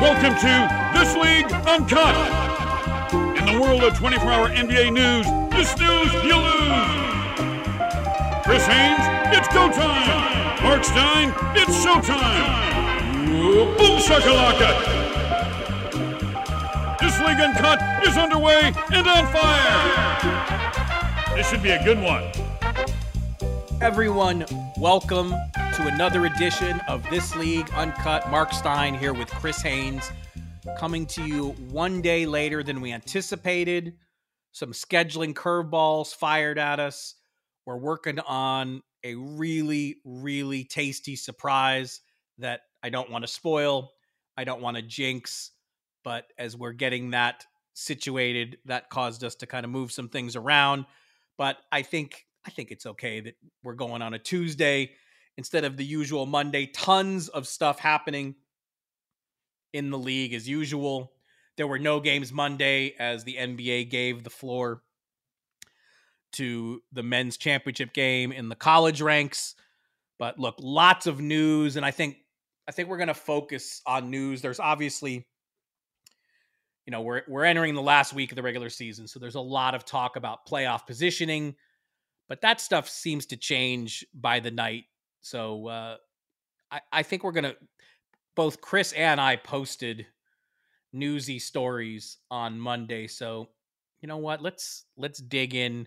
[0.00, 2.16] Welcome to This League Uncut.
[3.38, 5.26] In the world of 24 hour NBA news,
[5.56, 6.98] you snooze, you lose.
[8.44, 10.62] Chris Haynes, it's go time.
[10.62, 13.26] Marc Stein, it's showtime.
[13.78, 14.70] Boom shakalaka.
[16.98, 21.36] This League Uncut is underway and on fire.
[21.36, 22.24] This should be a good one.
[23.80, 24.44] Everyone,
[24.76, 25.34] welcome
[25.72, 28.30] to another edition of This League Uncut.
[28.30, 30.12] Marc Stein here with Chris Haynes,
[30.78, 33.94] coming to you one day later than we anticipated.
[34.50, 37.14] Some scheduling curveballs fired at us.
[37.64, 42.02] We're working on a really, really tasty surprise
[42.36, 43.92] that I don't want to spoil.
[44.36, 45.52] I don't want to jinx,
[46.04, 50.36] but as we're getting that situated, that caused us to kind of move some things
[50.36, 50.84] around.
[51.38, 54.90] But I think I think it's okay that we're going on a Tuesday
[55.36, 56.66] instead of the usual Monday.
[56.66, 58.34] Tons of stuff happening
[59.72, 61.12] in the league as usual.
[61.56, 64.82] There were no games Monday as the NBA gave the floor
[66.32, 69.54] to the men's championship game in the college ranks.
[70.18, 72.16] But look, lots of news and I think
[72.68, 74.40] I think we're going to focus on news.
[74.40, 75.26] There's obviously
[76.86, 79.40] you know, we're we're entering the last week of the regular season, so there's a
[79.40, 81.54] lot of talk about playoff positioning,
[82.28, 84.84] but that stuff seems to change by the night
[85.22, 85.96] so uh,
[86.70, 87.54] I, I think we're gonna
[88.34, 90.06] both Chris and I posted
[90.92, 93.06] newsy stories on Monday.
[93.06, 93.48] So
[94.00, 94.42] you know what?
[94.42, 95.86] Let's let's dig in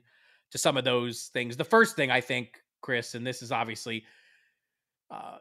[0.51, 1.57] to some of those things.
[1.57, 4.05] The first thing I think, Chris, and this is obviously
[5.11, 5.37] uh,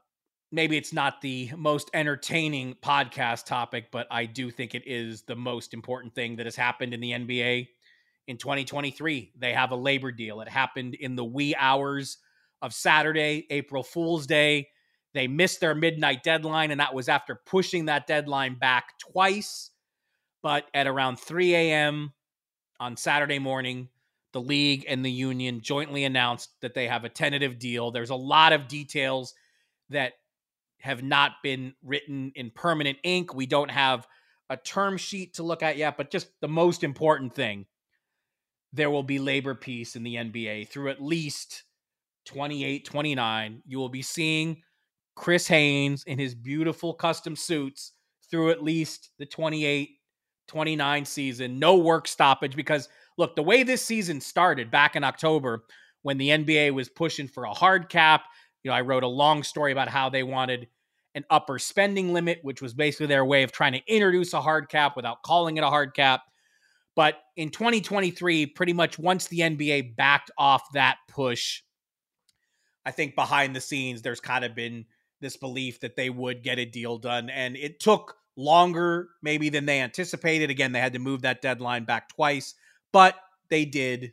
[0.51, 5.37] maybe it's not the most entertaining podcast topic, but I do think it is the
[5.37, 7.69] most important thing that has happened in the NBA
[8.27, 9.33] in 2023.
[9.39, 10.41] They have a labor deal.
[10.41, 12.19] It happened in the wee hours
[12.65, 14.69] of Saturday, April Fool's Day.
[15.13, 19.71] They missed their midnight deadline, and that was after pushing that deadline back twice.
[20.43, 22.15] But at around 3 a.m.
[22.81, 23.91] on Saturday morning,
[24.33, 27.91] the league and the union jointly announced that they have a tentative deal.
[27.91, 29.35] There's a lot of details
[29.91, 30.15] that
[30.81, 33.35] have not been written in permanent ink.
[33.35, 34.07] We don't have
[34.49, 37.67] a term sheet to look at yet, but just the most important thing
[38.73, 41.63] there will be labor peace in the NBA through at least
[42.25, 44.63] 28 29, you will be seeing
[45.15, 47.93] Chris Haynes in his beautiful custom suits
[48.31, 49.91] through at least the 28
[50.47, 51.59] 29 season.
[51.59, 55.65] No work stoppage because, look, the way this season started back in October
[56.03, 58.25] when the NBA was pushing for a hard cap,
[58.63, 60.69] you know, I wrote a long story about how they wanted
[61.15, 64.69] an upper spending limit, which was basically their way of trying to introduce a hard
[64.69, 66.23] cap without calling it a hard cap.
[66.97, 71.63] But in 2023, pretty much once the NBA backed off that push,
[72.87, 74.87] I think behind the scenes, there's kind of been
[75.21, 77.31] this belief that they would get a deal done.
[77.31, 80.51] And it took longer, maybe, than they anticipated.
[80.51, 82.55] Again, they had to move that deadline back twice,
[82.93, 83.17] but
[83.49, 84.13] they did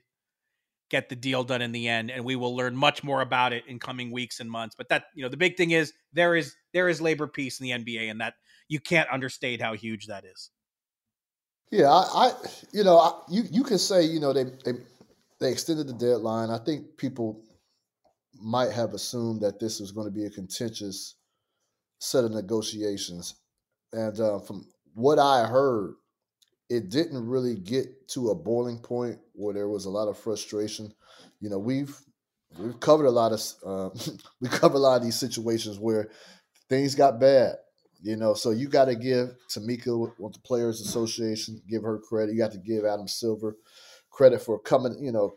[0.90, 3.64] get the deal done in the end and we will learn much more about it
[3.66, 6.54] in coming weeks and months but that you know the big thing is there is
[6.74, 8.34] there is labor peace in the nba and that
[8.68, 10.50] you can't understate how huge that is
[11.70, 12.32] yeah i, I
[12.74, 14.74] you know I, you you can say you know they, they
[15.42, 16.52] they extended the deadline.
[16.52, 17.42] I think people
[18.42, 21.16] might have assumed that this was going to be a contentious
[22.00, 23.36] set of negotiations.
[23.94, 25.96] And uh, from what I heard,
[26.70, 30.94] it didn't really get to a boiling point where there was a lot of frustration.
[31.40, 31.96] You know, we've
[32.58, 33.90] we've covered a lot of uh,
[34.42, 36.10] we cover a lot of these situations where
[36.70, 37.56] things got bad.
[38.04, 42.34] You know, so you got to give Tamika with the Players Association, give her credit.
[42.34, 43.58] You got to give Adam Silver
[44.10, 45.34] credit for coming, you know,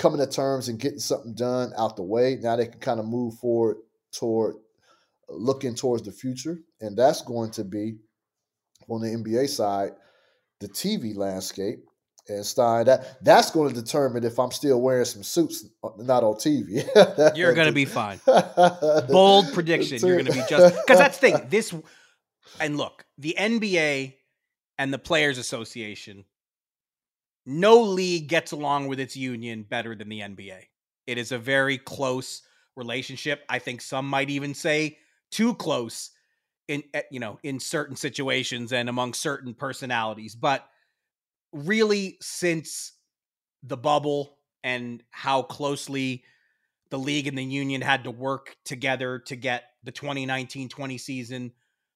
[0.00, 2.38] coming to terms and getting something done out the way.
[2.40, 3.76] Now they can kind of move forward
[4.12, 4.56] toward
[5.28, 7.98] looking towards the future, and that's going to be
[8.88, 9.92] on the NBA side
[10.58, 11.80] the TV landscape.
[12.28, 16.22] And Stein, that that's going to determine if I'm still wearing some suits, uh, not
[16.22, 16.86] on TV.
[17.36, 18.20] you're going to be fine.
[19.08, 19.98] Bold prediction.
[19.98, 21.46] You're going to be just because that's the thing.
[21.48, 21.74] This
[22.58, 24.14] and look, the NBA
[24.78, 26.24] and the Players Association.
[27.46, 30.68] No league gets along with its union better than the NBA.
[31.06, 32.42] It is a very close
[32.76, 33.44] relationship.
[33.48, 34.98] I think some might even say
[35.30, 36.10] too close
[36.68, 40.68] in eh, you know in certain situations and among certain personalities but
[41.52, 42.92] really since
[43.62, 46.24] the bubble and how closely
[46.90, 51.52] the league and the union had to work together to get the 2019-20 season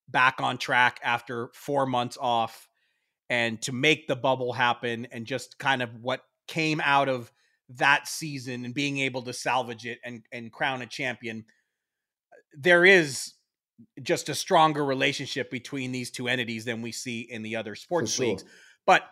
[0.09, 2.69] back on track after 4 months off
[3.31, 7.33] and to make the bubble happen and just kind of what came out of
[7.71, 11.45] that season and being able to salvage it and and crown a champion
[12.57, 13.35] there is
[14.03, 18.13] just a stronger relationship between these two entities than we see in the other sports
[18.13, 18.27] sure.
[18.27, 18.45] leagues.
[18.87, 19.03] But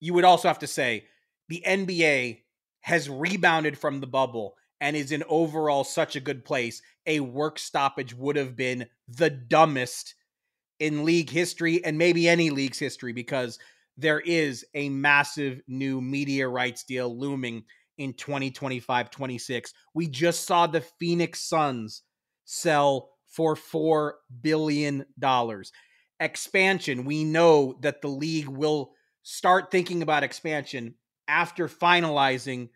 [0.00, 1.06] you would also have to say
[1.48, 2.40] the NBA
[2.80, 6.82] has rebounded from the bubble and is in overall such a good place.
[7.06, 10.14] A work stoppage would have been the dumbest
[10.82, 13.60] in league history and maybe any league's history because
[13.96, 17.62] there is a massive new media rights deal looming
[17.98, 19.74] in 2025 26.
[19.94, 22.02] We just saw the Phoenix Suns
[22.46, 25.04] sell for $4 billion.
[26.18, 28.90] Expansion, we know that the league will
[29.22, 30.96] start thinking about expansion
[31.28, 32.70] after finalizing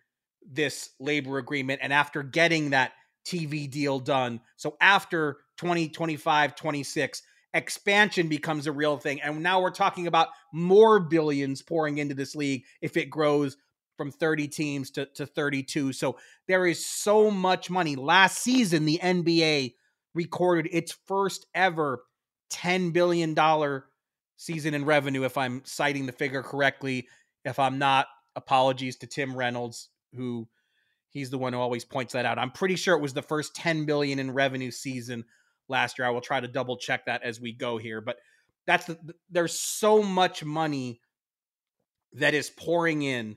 [0.49, 2.93] this labor agreement and after getting that
[3.27, 4.41] TV deal done.
[4.57, 7.23] So after 2025, 26,
[7.55, 9.21] expansion becomes a real thing.
[9.21, 13.57] And now we're talking about more billions pouring into this league if it grows
[13.97, 15.93] from 30 teams to, to 32.
[15.93, 17.97] So there is so much money.
[17.97, 19.75] Last season, the NBA
[20.15, 22.03] recorded its first ever
[22.53, 23.35] $10 billion
[24.37, 27.09] season in revenue, if I'm citing the figure correctly.
[27.45, 30.49] If I'm not, apologies to Tim Reynolds, who
[31.11, 32.39] he's the one who always points that out.
[32.39, 35.25] I'm pretty sure it was the first 10 billion in revenue season
[35.69, 36.07] last year.
[36.07, 38.17] I will try to double check that as we go here, but
[38.67, 38.99] that's the,
[39.31, 41.01] there's so much money
[42.13, 43.37] that is pouring in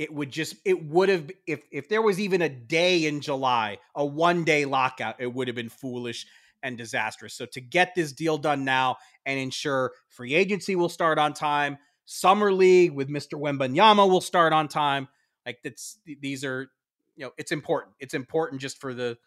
[0.00, 3.76] it would just it would have if if there was even a day in July,
[3.94, 6.26] a one day lockout, it would have been foolish
[6.62, 7.34] and disastrous.
[7.34, 8.96] So to get this deal done now
[9.26, 13.34] and ensure free agency will start on time, summer league with Mr.
[13.34, 15.06] Wembanyama will start on time.
[15.44, 16.70] Like that's these are
[17.14, 17.94] you know it's important.
[18.00, 19.18] It's important just for the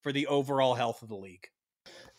[0.00, 1.48] for the overall health of the league.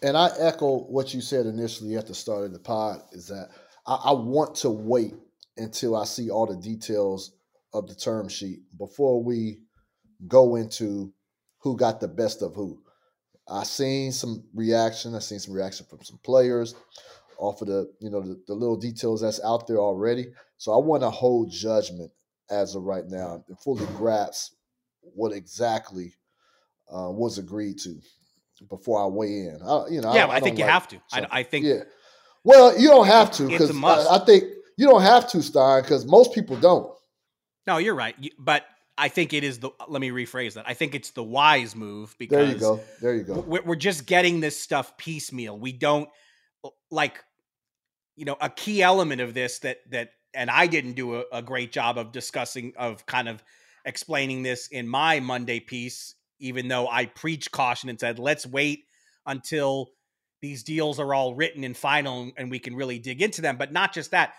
[0.01, 3.49] And I echo what you said initially at the start of the pod is that
[3.85, 5.13] I, I want to wait
[5.57, 7.33] until I see all the details
[7.73, 9.59] of the term sheet before we
[10.27, 11.13] go into
[11.59, 12.81] who got the best of who.
[13.47, 15.15] I seen some reaction.
[15.15, 16.75] I seen some reaction from some players
[17.37, 20.27] off of the you know the, the little details that's out there already.
[20.57, 22.11] So I want to hold judgment
[22.49, 24.53] as of right now and fully grasp
[25.01, 26.13] what exactly
[26.93, 27.99] uh, was agreed to
[28.69, 29.59] before I weigh in.
[29.63, 31.01] I, you know, yeah, I, I, think you like, have to.
[31.11, 31.65] I, I, think.
[31.65, 31.83] Yeah.
[32.43, 34.45] Well, you don't have to because I, I think
[34.77, 36.91] you don't have to, Stein, because most people don't.
[37.67, 38.15] No, you're right.
[38.39, 38.65] But
[38.97, 39.71] I think it is the.
[39.87, 40.65] Let me rephrase that.
[40.67, 42.79] I think it's the wise move because there you go.
[43.01, 43.39] There you go.
[43.41, 45.57] We're, we're just getting this stuff piecemeal.
[45.57, 46.09] We don't
[46.89, 47.23] like,
[48.15, 51.41] you know, a key element of this that that, and I didn't do a, a
[51.41, 53.43] great job of discussing of kind of
[53.85, 56.15] explaining this in my Monday piece.
[56.41, 58.83] Even though I preached caution and said, let's wait
[59.25, 59.89] until
[60.41, 63.57] these deals are all written and final and we can really dig into them.
[63.57, 64.33] But not just that,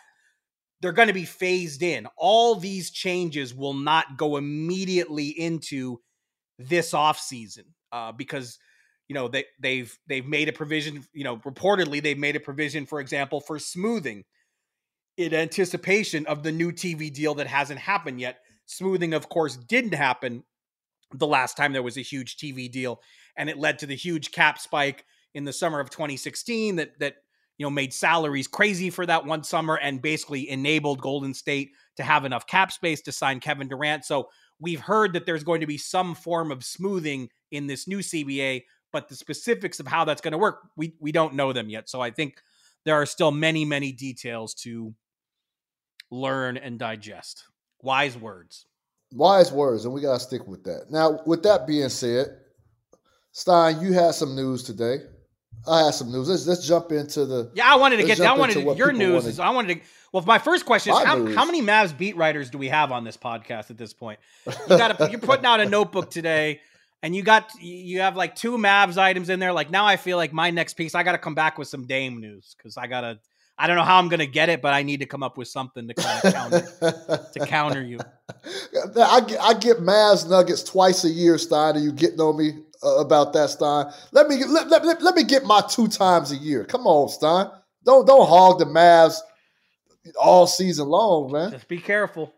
[0.80, 2.06] they're going to be phased in.
[2.16, 6.00] All these changes will not go immediately into
[6.58, 8.58] this off season uh, because
[9.08, 11.04] you know they they've they've made a provision.
[11.12, 14.24] You know, reportedly they've made a provision, for example, for smoothing
[15.16, 18.38] in anticipation of the new TV deal that hasn't happened yet.
[18.66, 20.44] Smoothing, of course, didn't happen
[21.14, 23.00] the last time there was a huge TV deal,
[23.36, 25.04] and it led to the huge cap spike
[25.34, 27.14] in the summer of 2016 that that
[27.58, 32.02] you know, made salaries crazy for that one summer and basically enabled Golden State to
[32.02, 34.04] have enough cap space to sign Kevin Durant.
[34.04, 37.98] So we've heard that there's going to be some form of smoothing in this new
[37.98, 41.68] CBA, but the specifics of how that's going to work, we we don't know them
[41.68, 41.88] yet.
[41.88, 42.42] So I think
[42.84, 44.94] there are still many, many details to
[46.10, 47.44] learn and digest.
[47.80, 48.66] Wise words.
[49.12, 50.90] Wise words, and we gotta stick with that.
[50.90, 52.38] Now, with that being said,
[53.32, 54.98] Stein, you had some news today.
[55.66, 56.28] I had some news.
[56.28, 57.50] Let's let's jump into the.
[57.54, 58.20] Yeah, I wanted to get.
[58.20, 59.26] I wanted to, your news.
[59.26, 59.80] Is, I wanted to.
[60.12, 63.04] Well, my first question is how, how, many Mavs beat writers do we have on
[63.04, 64.18] this podcast at this point?
[64.68, 66.60] You got you're putting out a notebook today,
[67.02, 69.52] and you got you have like two Mavs items in there.
[69.52, 71.86] Like now, I feel like my next piece, I got to come back with some
[71.86, 73.20] Dame news because I gotta.
[73.58, 75.48] I don't know how I'm gonna get it, but I need to come up with
[75.48, 77.98] something to kind of counter to counter you.
[78.96, 81.76] I get, I get Mavs Nuggets twice a year, Stein.
[81.76, 83.86] Are you getting on me uh, about that, Stein?
[84.12, 86.64] Let me let, let, let, let me get my two times a year.
[86.64, 87.48] Come on, Stein.
[87.84, 89.18] Don't don't hog the Mavs
[90.20, 91.50] all season long, man.
[91.50, 92.32] Just be careful.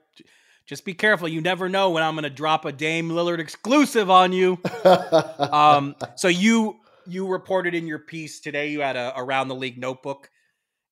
[0.66, 1.28] Just be careful.
[1.28, 4.58] You never know when I'm going to drop a Dame Lillard exclusive on you.
[5.38, 8.68] um, so you you reported in your piece today.
[8.68, 10.30] You had a around the league notebook,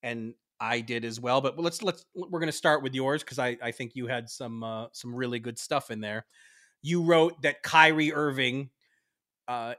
[0.02, 1.40] and I did as well.
[1.40, 4.30] But let's let's we're going to start with yours because I I think you had
[4.30, 6.24] some uh, some really good stuff in there.
[6.82, 8.70] You wrote that Kyrie Irving
[9.48, 9.74] uh,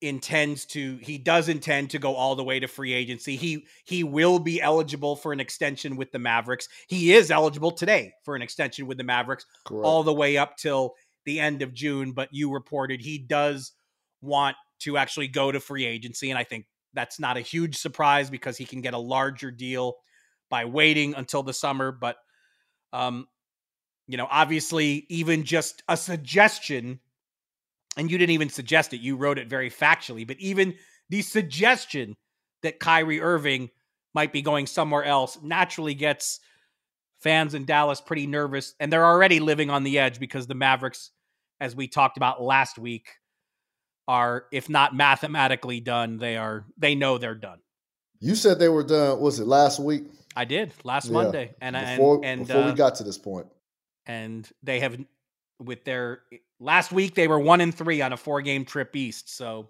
[0.00, 3.36] intends to he does intend to go all the way to free agency.
[3.36, 6.68] He he will be eligible for an extension with the Mavericks.
[6.88, 9.84] He is eligible today for an extension with the Mavericks Correct.
[9.84, 13.72] all the way up till the end of June, but you reported he does
[14.22, 18.30] want to actually go to free agency and I think that's not a huge surprise
[18.30, 19.94] because he can get a larger deal
[20.48, 22.16] by waiting until the summer, but
[22.92, 23.26] um
[24.06, 26.98] you know, obviously even just a suggestion
[27.96, 29.00] and you didn't even suggest it.
[29.00, 30.74] You wrote it very factually, but even
[31.10, 32.16] the suggestion
[32.62, 33.70] that Kyrie Irving
[34.14, 36.40] might be going somewhere else naturally gets
[37.20, 41.10] fans in Dallas pretty nervous, and they're already living on the edge because the Mavericks,
[41.60, 43.10] as we talked about last week,
[44.10, 47.60] are if not mathematically done, they are they know they're done.
[48.18, 49.20] You said they were done.
[49.20, 50.02] Was it last week?
[50.34, 51.12] I did last yeah.
[51.12, 53.46] Monday, and before, and, and before uh, we got to this point,
[54.06, 54.98] and they have
[55.60, 56.22] with their
[56.58, 59.34] last week they were one and three on a four game trip east.
[59.36, 59.68] So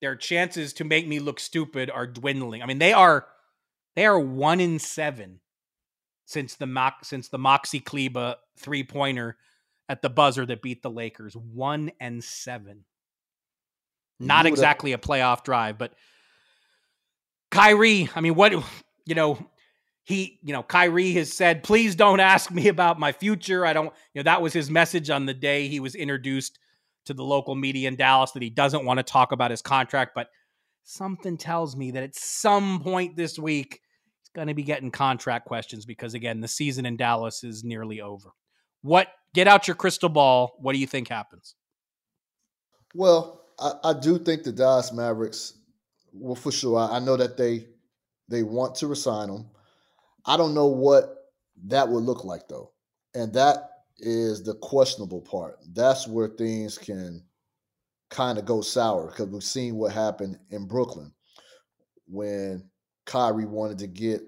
[0.00, 2.62] their chances to make me look stupid are dwindling.
[2.62, 3.26] I mean, they are
[3.96, 5.40] they are one in seven
[6.24, 9.36] since the mock since the Maxi Kleber three pointer
[9.90, 11.36] at the buzzer that beat the Lakers.
[11.36, 12.86] One and seven.
[14.20, 15.92] Not exactly a playoff drive, but
[17.50, 19.38] Kyrie, I mean, what you know,
[20.04, 23.64] he, you know, Kyrie has said, please don't ask me about my future.
[23.64, 26.58] I don't, you know, that was his message on the day he was introduced
[27.04, 30.12] to the local media in Dallas that he doesn't want to talk about his contract.
[30.14, 30.28] But
[30.84, 33.80] something tells me that at some point this week,
[34.20, 38.00] he's going to be getting contract questions because, again, the season in Dallas is nearly
[38.00, 38.30] over.
[38.82, 40.56] What, get out your crystal ball.
[40.58, 41.54] What do you think happens?
[42.94, 45.54] Well, I, I do think the Dallas Mavericks,
[46.12, 47.66] well, for sure, I, I know that they
[48.28, 49.46] they want to resign him.
[50.24, 51.14] I don't know what
[51.66, 52.72] that would look like though.
[53.14, 55.58] And that is the questionable part.
[55.72, 57.24] That's where things can
[58.10, 61.12] kind of go sour because we've seen what happened in Brooklyn
[62.06, 62.68] when
[63.06, 64.22] Kyrie wanted to get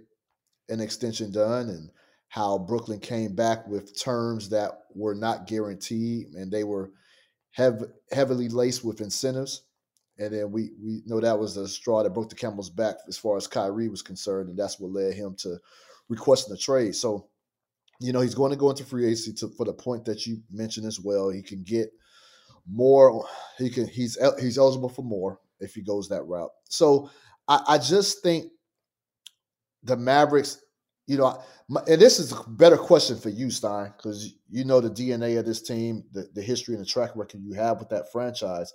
[0.68, 1.90] an extension done and
[2.28, 6.92] how Brooklyn came back with terms that were not guaranteed and they were
[7.50, 9.62] hev- heavily laced with incentives.
[10.18, 13.16] And then we we know that was the straw that broke the camel's back as
[13.16, 15.58] far as Kyrie was concerned, and that's what led him to
[16.10, 16.94] requesting a trade.
[16.94, 17.28] So,
[18.00, 20.42] you know, he's going to go into free agency to, for the point that you
[20.50, 21.30] mentioned as well.
[21.30, 21.90] He can get
[22.70, 23.24] more.
[23.56, 23.86] He can.
[23.86, 26.50] He's he's eligible for more if he goes that route.
[26.64, 27.08] So,
[27.48, 28.52] I, I just think
[29.84, 30.60] the Mavericks.
[31.10, 31.42] You know,
[31.88, 35.44] and this is a better question for you, Stein, because you know the DNA of
[35.44, 38.72] this team, the, the history and the track record you have with that franchise.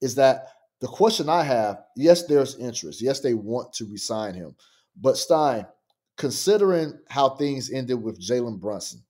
[0.00, 0.48] Is that
[0.80, 1.84] the question I have?
[1.94, 3.00] Yes, there's interest.
[3.00, 4.56] Yes, they want to resign him.
[4.96, 5.68] But Stein,
[6.16, 9.00] considering how things ended with Jalen Brunson,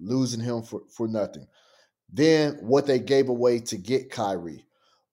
[0.00, 1.46] losing him for, for nothing,
[2.12, 4.66] then what they gave away to get Kyrie.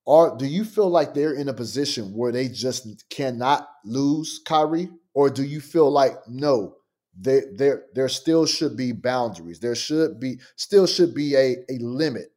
[0.06, 4.90] Or do you feel like they're in a position where they just cannot lose Kyrie?
[5.14, 6.78] Or do you feel like no,
[7.18, 9.60] there there there still should be boundaries.
[9.60, 12.32] There should be still should be a, a limit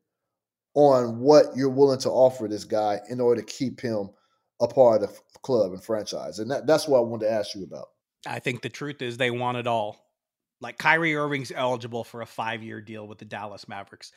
[0.75, 4.11] on what you're willing to offer this guy in order to keep him
[4.61, 6.39] a part of the club and franchise.
[6.39, 7.89] And that, that's what I wanted to ask you about.
[8.27, 10.07] I think the truth is they want it all.
[10.61, 14.13] Like Kyrie Irving's eligible for a five year deal with the Dallas Mavericks.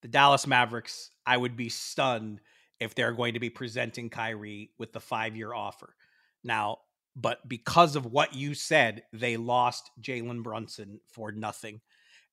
[0.00, 2.40] The Dallas Mavericks, I would be stunned
[2.80, 5.94] if they're going to be presenting Kyrie with the five year offer.
[6.42, 6.78] Now,
[7.14, 11.80] but because of what you said, they lost Jalen Brunson for nothing.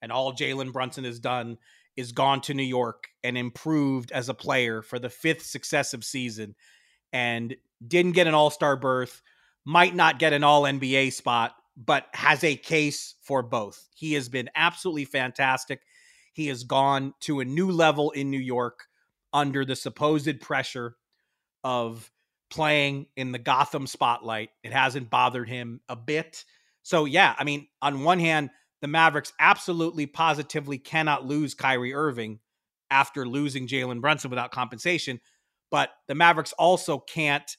[0.02, 1.58] And all Jalen Brunson has done
[1.98, 6.56] is gone to New York and improved as a player for the fifth successive season
[7.12, 7.56] and
[7.86, 9.22] didn't get an all star berth,
[9.66, 13.88] might not get an all NBA spot, but has a case for both.
[13.94, 15.82] He has been absolutely fantastic.
[16.32, 18.86] He has gone to a new level in New York
[19.34, 20.96] under the supposed pressure
[21.64, 22.10] of
[22.50, 24.50] playing in the Gotham spotlight.
[24.64, 26.44] It hasn't bothered him a bit.
[26.84, 28.50] So, yeah, I mean, on one hand,
[28.82, 32.40] the Mavericks absolutely positively cannot lose Kyrie Irving
[32.90, 35.20] after losing Jalen Brunson without compensation.
[35.70, 37.56] But the Mavericks also can't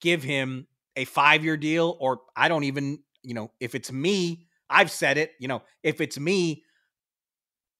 [0.00, 4.46] give him a five year deal, or I don't even, you know, if it's me,
[4.68, 6.64] I've said it, you know, if it's me,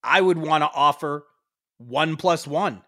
[0.02, 1.25] I would want to offer
[1.78, 2.83] one plus one.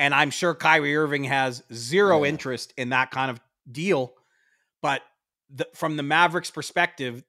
[0.00, 2.30] And I'm sure Kyrie Irving has zero yeah.
[2.30, 3.38] interest in that kind of
[3.70, 4.14] deal.
[4.80, 5.02] But
[5.54, 7.22] the, from the Mavericks' perspective,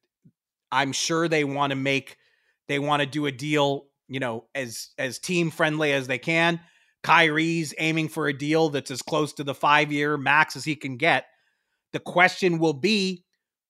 [0.71, 2.17] I'm sure they want to make
[2.69, 6.61] they want to do a deal, you know, as as team friendly as they can.
[7.03, 10.95] Kyrie's aiming for a deal that's as close to the 5-year max as he can
[10.95, 11.25] get.
[11.91, 13.25] The question will be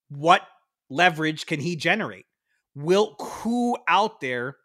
[0.09, 0.43] what
[0.91, 2.25] leverage can he generate?
[2.75, 4.57] Will who out there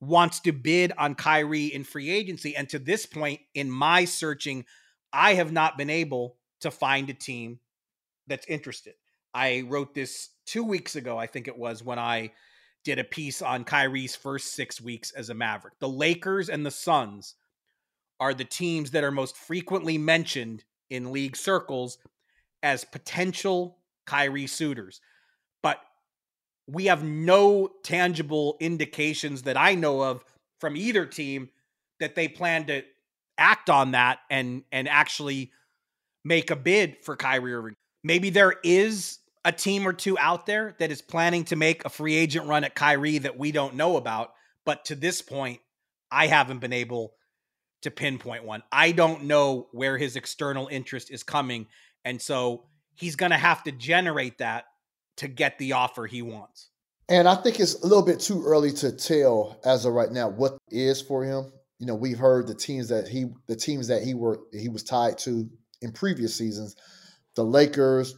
[0.00, 2.54] wants to bid on Kyrie in free agency?
[2.56, 4.64] And to this point in my searching,
[5.12, 7.60] I have not been able to find a team
[8.26, 8.94] that's interested.
[9.34, 12.32] I wrote this two weeks ago, I think it was, when I
[12.84, 15.78] did a piece on Kyrie's first six weeks as a Maverick.
[15.78, 17.34] The Lakers and the Suns
[18.20, 21.98] are the teams that are most frequently mentioned in league circles
[22.62, 25.00] as potential Kyrie suitors.
[26.68, 30.24] We have no tangible indications that I know of
[30.60, 31.48] from either team
[31.98, 32.82] that they plan to
[33.38, 35.52] act on that and and actually
[36.24, 37.74] make a bid for Kyrie Irving.
[38.04, 41.88] Maybe there is a team or two out there that is planning to make a
[41.88, 44.32] free agent run at Kyrie that we don't know about.
[44.66, 45.60] But to this point,
[46.10, 47.14] I haven't been able
[47.82, 48.62] to pinpoint one.
[48.72, 51.66] I don't know where his external interest is coming.
[52.04, 54.64] And so he's going to have to generate that
[55.18, 56.70] to get the offer he wants.
[57.08, 60.28] And I think it's a little bit too early to tell as of right now
[60.28, 61.52] what is for him.
[61.78, 64.82] You know, we've heard the teams that he the teams that he were he was
[64.82, 65.48] tied to
[65.80, 66.76] in previous seasons,
[67.34, 68.14] the Lakers,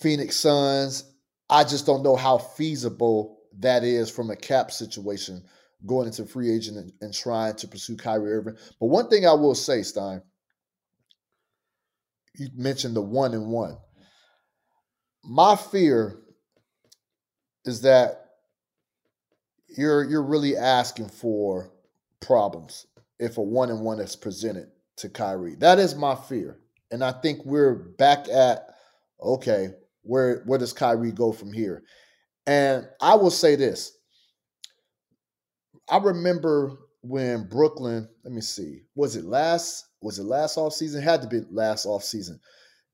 [0.00, 1.04] Phoenix Suns.
[1.50, 5.42] I just don't know how feasible that is from a cap situation
[5.86, 8.56] going into free agent and, and trying to pursue Kyrie Irving.
[8.78, 10.22] But one thing I will say, Stein,
[12.36, 13.76] you mentioned the one and one.
[15.24, 16.20] My fear
[17.64, 18.26] is that
[19.68, 21.70] you're you're really asking for
[22.20, 22.86] problems
[23.18, 25.56] if a one and one is presented to Kyrie.
[25.56, 26.58] That is my fear.
[26.90, 28.74] And I think we're back at
[29.22, 29.70] okay,
[30.02, 31.82] where where does Kyrie go from here?
[32.46, 33.92] And I will say this.
[35.88, 41.02] I remember when Brooklyn, let me see, was it last was it last off season?
[41.02, 42.40] Had to be last off season.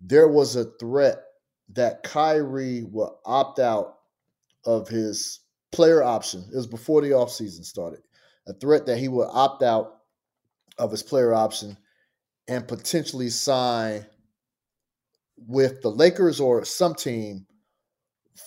[0.01, 1.23] There was a threat
[1.71, 3.99] that Kyrie will opt out
[4.65, 5.41] of his
[5.73, 6.45] player option.
[6.53, 8.01] It was before the offseason started.
[8.49, 9.99] A threat that he will opt out
[10.79, 11.77] of his player option
[12.49, 14.07] and potentially sign
[15.37, 17.47] with the Lakers or some team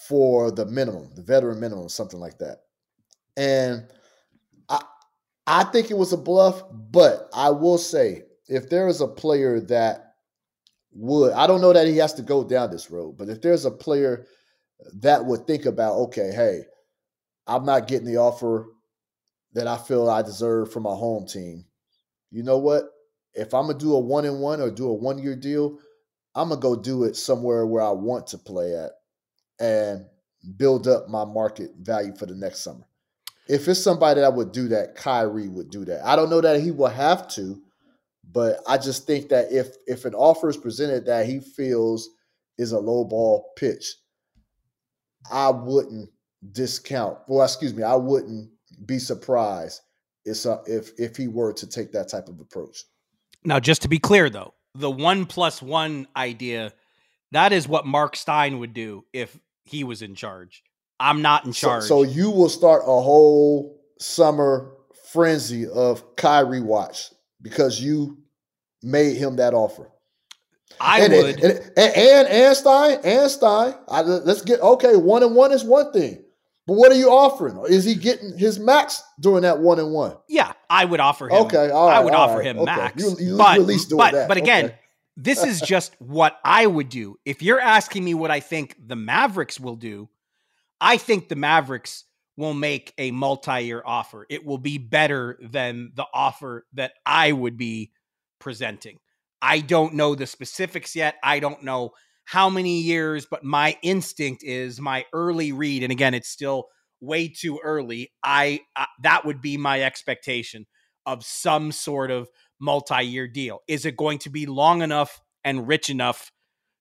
[0.08, 2.60] for the minimum, the veteran minimum, something like that.
[3.38, 3.86] And
[4.70, 4.82] I
[5.48, 9.60] I think it was a bluff, but I will say if there is a player
[9.62, 10.09] that
[11.00, 13.66] would, I don't know that he has to go down this road, but if there's
[13.66, 14.28] a player
[14.96, 16.64] that would think about, okay, hey,
[17.48, 18.68] I'm not getting the offer
[19.54, 21.66] that I feel I deserve from my home team.
[22.32, 22.84] You know what?
[23.34, 25.80] If I'm gonna do a one and one or do a one year deal,
[26.36, 28.92] I'm gonna go do it somewhere where I want to play at
[29.60, 30.06] and
[30.58, 32.86] build up my market value for the next summer.
[33.48, 36.06] If it's somebody that would do that, Kyrie would do that.
[36.06, 37.62] I don't know that he will have to,
[38.32, 42.10] but I just think that if if an offer is presented that he feels
[42.58, 43.96] is a low ball pitch,
[45.32, 46.10] I wouldn't
[46.52, 47.18] discount.
[47.28, 48.50] Well, excuse me, I wouldn't
[48.86, 49.82] be surprised
[50.26, 52.84] if if if he were to take that type of approach.
[53.44, 56.74] Now, just to be clear, though, the one plus one idea,
[57.32, 60.64] that is what Marc Stein would do if he was in charge.
[61.00, 61.84] I'm not in charge.
[61.84, 64.74] So, so you will start a whole summer
[65.12, 67.10] frenzy of Kyrie watch
[67.42, 68.18] because you
[68.82, 69.90] made him that offer.
[70.80, 71.44] I and, would.
[71.44, 74.96] And, and, and, and Stein, and Stein, I, let's get okay.
[74.96, 76.24] One and one is one thing.
[76.68, 77.60] But what are you offering?
[77.68, 80.16] Is he getting his max during that one and one?
[80.28, 81.46] Yeah, I would offer him.
[81.46, 82.66] Okay, I would offer right, him okay.
[82.66, 83.02] max.
[83.02, 84.28] You, you, but, doing but.
[84.28, 84.80] But again, okay.
[85.18, 87.18] this is just what I would do.
[87.26, 90.10] If you're asking me what I think the Mavericks will do,
[90.80, 92.04] I think the Mavericks
[92.40, 94.26] will make a multi-year offer.
[94.30, 97.92] It will be better than the offer that I would be
[98.40, 98.98] presenting.
[99.42, 101.16] I don't know the specifics yet.
[101.22, 101.92] I don't know
[102.24, 106.68] how many years, but my instinct is my early read and again it's still
[107.02, 108.14] way too early.
[108.24, 110.66] I uh, that would be my expectation
[111.06, 112.30] of some sort of
[112.62, 113.60] multi-year deal.
[113.68, 116.32] Is it going to be long enough and rich enough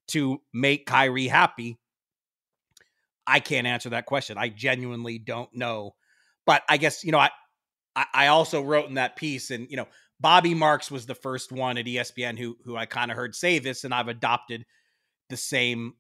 [0.09, 1.79] to make Kyrie happy?
[3.29, 4.39] I can't answer that question.
[4.39, 5.95] I genuinely don't know.
[6.47, 7.31] But I guess, you know, I
[8.15, 9.87] I also wrote in that piece and, you know,
[10.19, 13.59] Bobby Marks was the first one at ESPN who who I kind of heard say
[13.59, 14.65] this and I've adopted
[15.29, 15.95] the same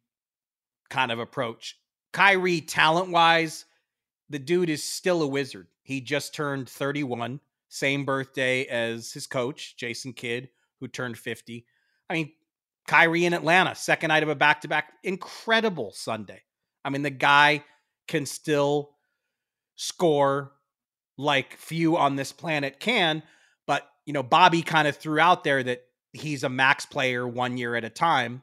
[0.89, 1.77] kind of approach.
[2.13, 3.67] Kyrie talent-wise,
[4.31, 5.69] the dude is still a wizard.
[5.83, 10.49] He just turned 31, same birthday as his coach, Jason Kidd,
[10.81, 11.67] who turned 50.
[12.09, 12.33] I mean,
[12.87, 16.43] Kyrie in Atlanta, second night of a back-to-back, incredible Sunday.
[16.85, 17.65] I mean, the guy
[18.07, 18.91] can still
[19.77, 20.53] score
[21.17, 23.23] like few on this planet can.
[23.67, 27.57] But, you know, Bobby kind of threw out there that he's a max player one
[27.59, 28.43] year at a time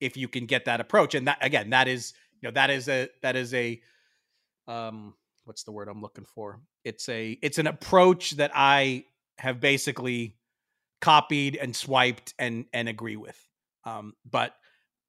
[0.00, 1.14] if you can get that approach.
[1.14, 3.80] And that again, that is, you know, that is a that is a
[4.68, 6.60] um what's the word I'm looking for?
[6.84, 9.04] It's a it's an approach that I
[9.38, 10.36] have basically
[11.00, 13.38] copied and swiped and and agree with.
[13.84, 14.54] Um, but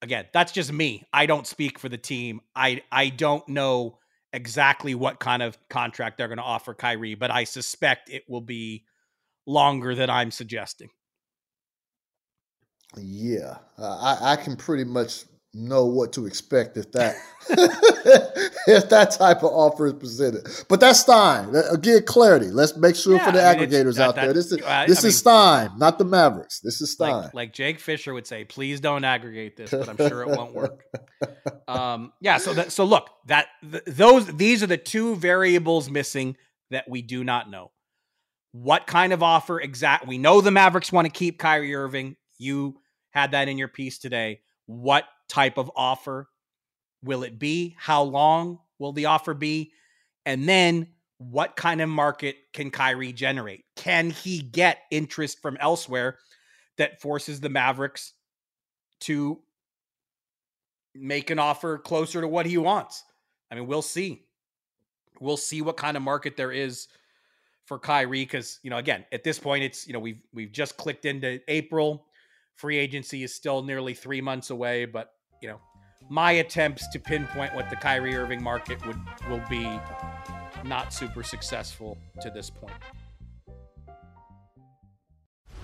[0.01, 1.03] again, that's just me.
[1.13, 2.41] I don't speak for the team.
[2.55, 3.99] I I don't know
[4.33, 8.41] exactly what kind of contract they're going to offer Kyrie, but I suspect it will
[8.41, 8.85] be
[9.45, 10.89] longer than I'm suggesting.
[12.95, 17.15] Yeah, uh, I, I can pretty much know what to expect if that
[18.67, 20.47] if that type of offer is presented.
[20.69, 21.53] But that's Stein.
[21.71, 22.47] Again, clarity.
[22.47, 24.33] Let's make sure yeah, for the I mean, aggregators that, out there.
[24.33, 26.59] This is uh, this I is mean, Stein, not the Mavericks.
[26.59, 27.13] This is Stein.
[27.13, 30.53] Like, like, Jake Fisher would say, please don't aggregate this, but I'm sure it won't
[30.53, 30.83] work.
[31.67, 32.37] Um, yeah.
[32.37, 36.37] So that so look that th- those these are the two variables missing
[36.71, 37.71] that we do not know.
[38.53, 40.07] What kind of offer exact?
[40.07, 42.15] We know the Mavericks want to keep Kyrie Irving.
[42.37, 42.79] You
[43.11, 44.39] had that in your piece today.
[44.65, 46.29] What type of offer
[47.03, 47.75] will it be?
[47.77, 49.71] How long will the offer be?
[50.25, 50.87] And then
[51.17, 53.65] what kind of market can Kyrie generate?
[53.75, 56.17] Can he get interest from elsewhere
[56.77, 58.13] that forces the Mavericks
[59.01, 59.39] to
[60.93, 63.03] make an offer closer to what he wants?
[63.49, 64.23] I mean, we'll see.
[65.19, 66.87] We'll see what kind of market there is
[67.65, 70.77] for Kyrie because you know, again, at this point, it's you know we've we've just
[70.77, 72.05] clicked into April.
[72.55, 75.59] Free agency is still nearly three months away, but you know,
[76.09, 79.79] my attempts to pinpoint what the Kyrie Irving market would will be
[80.63, 82.73] not super successful to this point.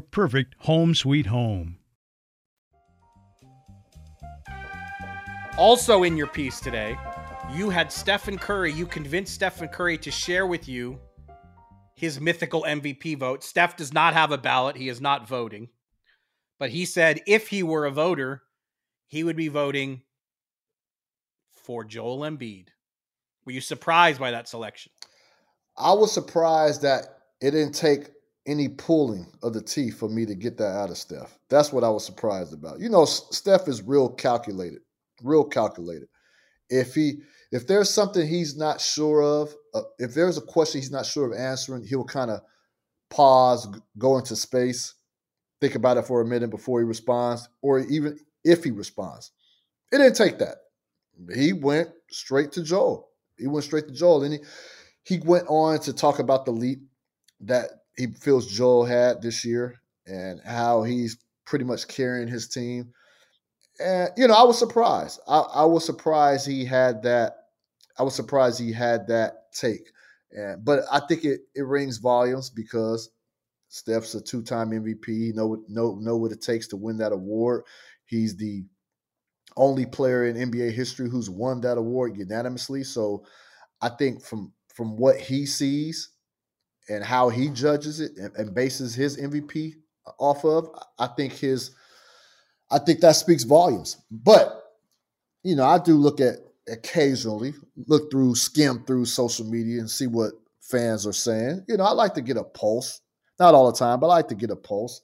[0.00, 1.78] perfect home sweet home.
[5.56, 6.96] Also, in your piece today,
[7.52, 8.72] you had Stephen Curry.
[8.72, 11.00] You convinced Stephen Curry to share with you
[11.94, 13.42] his mythical MVP vote.
[13.42, 15.68] Steph does not have a ballot, he is not voting.
[16.58, 18.42] But he said if he were a voter,
[19.08, 20.02] he would be voting
[21.52, 22.68] for Joel Embiid.
[23.44, 24.92] Were you surprised by that selection?
[25.76, 27.04] I was surprised that
[27.40, 28.10] it didn't take
[28.48, 31.38] any pulling of the teeth for me to get that out of Steph.
[31.50, 32.80] That's what I was surprised about.
[32.80, 34.80] You know, Steph is real calculated,
[35.22, 36.08] real calculated.
[36.70, 37.20] If he
[37.52, 41.32] if there's something he's not sure of, uh, if there's a question he's not sure
[41.32, 42.40] of answering, he'll kind of
[43.10, 44.94] pause, go into space,
[45.60, 49.32] think about it for a minute before he responds, or even if he responds.
[49.92, 50.56] It didn't take that.
[51.34, 53.08] He went straight to Joel.
[53.38, 54.40] He went straight to Joel, and he
[55.04, 56.80] he went on to talk about the leap
[57.40, 62.92] that he feels Joel had this year and how he's pretty much carrying his team.
[63.80, 65.20] And you know, I was surprised.
[65.26, 67.34] I, I was surprised he had that.
[67.98, 69.90] I was surprised he had that take.
[70.30, 73.10] And, but I think it it rings volumes because
[73.68, 75.06] Steph's a two time MVP.
[75.06, 77.64] He know know know what it takes to win that award.
[78.06, 78.64] He's the
[79.56, 82.84] only player in NBA history who's won that award unanimously.
[82.84, 83.24] So
[83.82, 86.10] I think from from what he sees
[86.88, 89.74] and how he judges it and, and bases his MVP
[90.18, 91.72] off of, I think his
[92.70, 93.96] I think that speaks volumes.
[94.10, 94.62] But
[95.42, 96.36] you know, I do look at
[96.68, 97.54] occasionally
[97.86, 101.64] look through, skim through social media and see what fans are saying.
[101.68, 103.00] You know, I like to get a pulse,
[103.38, 105.00] not all the time, but I like to get a pulse.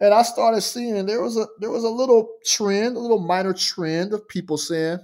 [0.00, 3.52] And I started seeing there was a there was a little trend, a little minor
[3.52, 5.00] trend of people saying,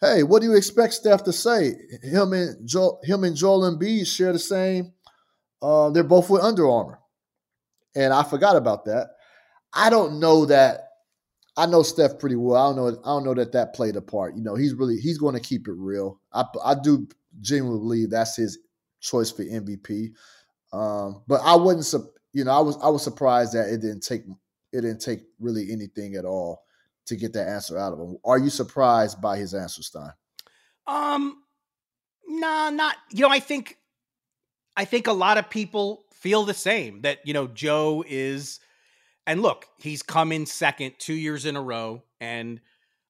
[0.00, 1.74] "Hey, what do you expect Steph to say?
[2.02, 4.92] Him and Joel, him and Joel Embiid share the same.
[5.62, 7.00] Uh, they're both with Under Armour,
[7.94, 9.10] And I forgot about that.
[9.72, 10.88] I don't know that
[11.56, 12.56] I know Steph pretty well.
[12.56, 13.00] I don't know.
[13.04, 14.36] I don't know that that played a part.
[14.36, 16.20] You know, he's really he's going to keep it real.
[16.32, 17.06] I I do
[17.40, 18.58] genuinely believe that's his
[19.00, 20.12] choice for MVP.
[20.72, 21.92] Um, but I wouldn't.
[22.32, 24.22] You know, I was I was surprised that it didn't take
[24.72, 26.64] it didn't take really anything at all
[27.06, 28.16] to get that answer out of him.
[28.24, 30.12] Are you surprised by his answer, Stein?
[30.86, 31.42] Um,
[32.26, 32.96] nah, not.
[33.10, 33.76] You know, I think
[34.76, 37.02] I think a lot of people feel the same.
[37.02, 38.60] That you know, Joe is
[39.26, 42.60] and look, he's come in second two years in a row, and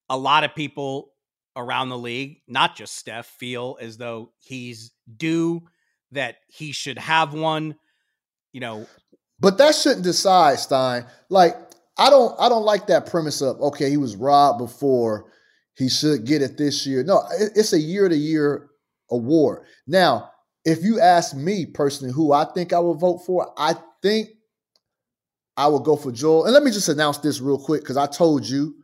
[0.09, 1.11] a lot of people
[1.55, 5.63] around the league, not just Steph, feel as though he's due,
[6.11, 7.75] that he should have one.
[8.53, 8.87] You know,
[9.39, 11.05] but that shouldn't decide Stein.
[11.29, 11.55] Like
[11.97, 15.31] I don't, I don't like that premise of okay, he was robbed before,
[15.75, 17.03] he should get it this year.
[17.03, 17.23] No,
[17.55, 18.69] it's a year to year
[19.09, 19.63] award.
[19.87, 20.30] Now,
[20.65, 24.29] if you ask me personally, who I think I would vote for, I think
[25.57, 26.45] I will go for Joel.
[26.45, 28.75] And let me just announce this real quick because I told you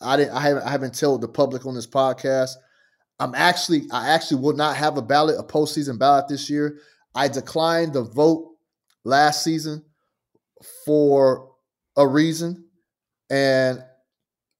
[0.00, 2.52] I didn't I haven't I haven't told the public on this podcast.
[3.18, 6.78] I'm actually I actually will not have a ballot, a postseason ballot this year.
[7.14, 8.56] I declined the vote
[9.04, 9.82] last season
[10.84, 11.50] for
[11.96, 12.66] a reason,
[13.30, 13.82] and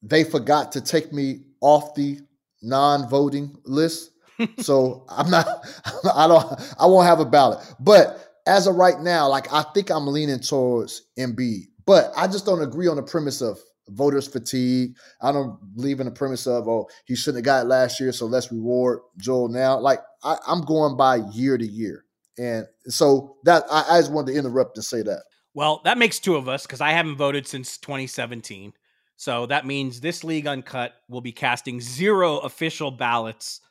[0.02, 2.20] they forgot to take me off the
[2.62, 4.10] non-voting list.
[4.58, 5.46] So I'm not
[6.14, 7.58] I don't I won't have a ballot.
[7.80, 12.46] But as of right now, like I think I'm leaning towards Embiid, but I just
[12.46, 14.96] don't agree on the premise of voters fatigue.
[15.20, 18.12] I don't believe in the premise of oh he shouldn't have got it last year,
[18.12, 19.78] so let's reward Joel now.
[19.78, 22.04] Like I, am going by year to year,
[22.38, 25.22] and so that I, I just wanted to interrupt and say that.
[25.54, 28.74] Well, that makes two of us because I haven't voted since 2017.
[29.16, 33.62] So that means this league uncut will be casting zero official ballots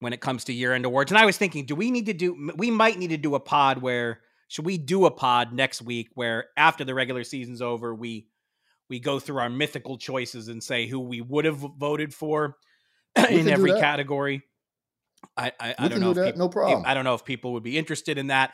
[0.00, 1.10] when it comes to year end awards.
[1.10, 3.40] And I was thinking, do we need to do, we might need to do a
[3.40, 7.94] pod where, should we do a pod next week where after the regular season's over,
[7.94, 8.28] we,
[8.88, 12.56] we go through our mythical choices and say who we would have voted for
[13.30, 14.42] in every category.
[15.36, 16.14] I, I, I don't know.
[16.14, 16.84] Do people, no problem.
[16.86, 18.52] I don't know if people would be interested in that.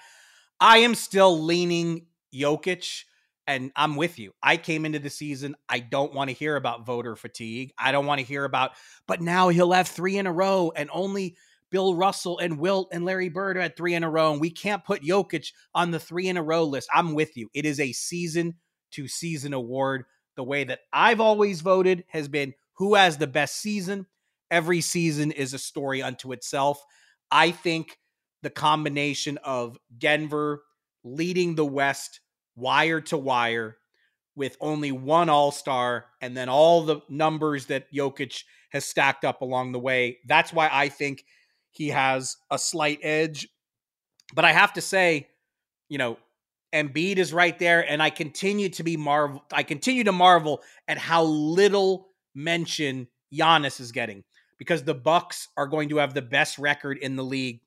[0.61, 3.02] I am still leaning Jokic
[3.46, 4.33] and I'm with you.
[4.42, 5.57] I came into the season.
[5.68, 7.72] I don't want to hear about voter fatigue.
[7.78, 8.72] I don't want to hear about,
[9.07, 11.37] but now he'll have three in a row and only
[11.70, 14.33] Bill Russell and Wilt and Larry Bird had three in a row.
[14.33, 16.88] And we can't put Jokic on the three in a row list.
[16.92, 17.48] I'm with you.
[17.55, 18.55] It is a season
[18.92, 20.05] to season award.
[20.37, 24.07] The way that I've always voted has been who has the best season.
[24.50, 26.83] Every season is a story unto itself.
[27.31, 27.98] I think
[28.42, 30.62] the combination of Denver
[31.05, 32.20] leading the West
[32.57, 33.77] wire to wire
[34.35, 39.43] with only one All Star and then all the numbers that Jokic has stacked up
[39.43, 40.19] along the way.
[40.27, 41.25] That's why I think
[41.71, 43.49] he has a slight edge.
[44.35, 45.29] But I have to say,
[45.88, 46.19] you know,
[46.73, 49.45] Embiid is right there, and I continue to be marvel.
[49.53, 54.25] I continue to marvel at how little mention Giannis is getting
[54.59, 57.61] because the Bucks are going to have the best record in the league.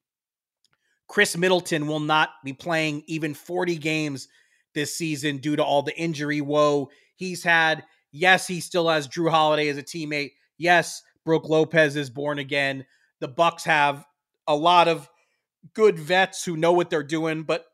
[1.08, 4.28] Khris Middleton will not be playing even 40 games
[4.76, 7.84] this season due to all the injury woe he's had.
[8.12, 10.34] Yes, he still has Jrue Holiday as a teammate.
[10.58, 12.86] Yes, Brook Lopez is born again.
[13.20, 14.06] The Bucks have
[14.48, 15.10] a lot of
[15.74, 17.66] good vets who know what they're doing, but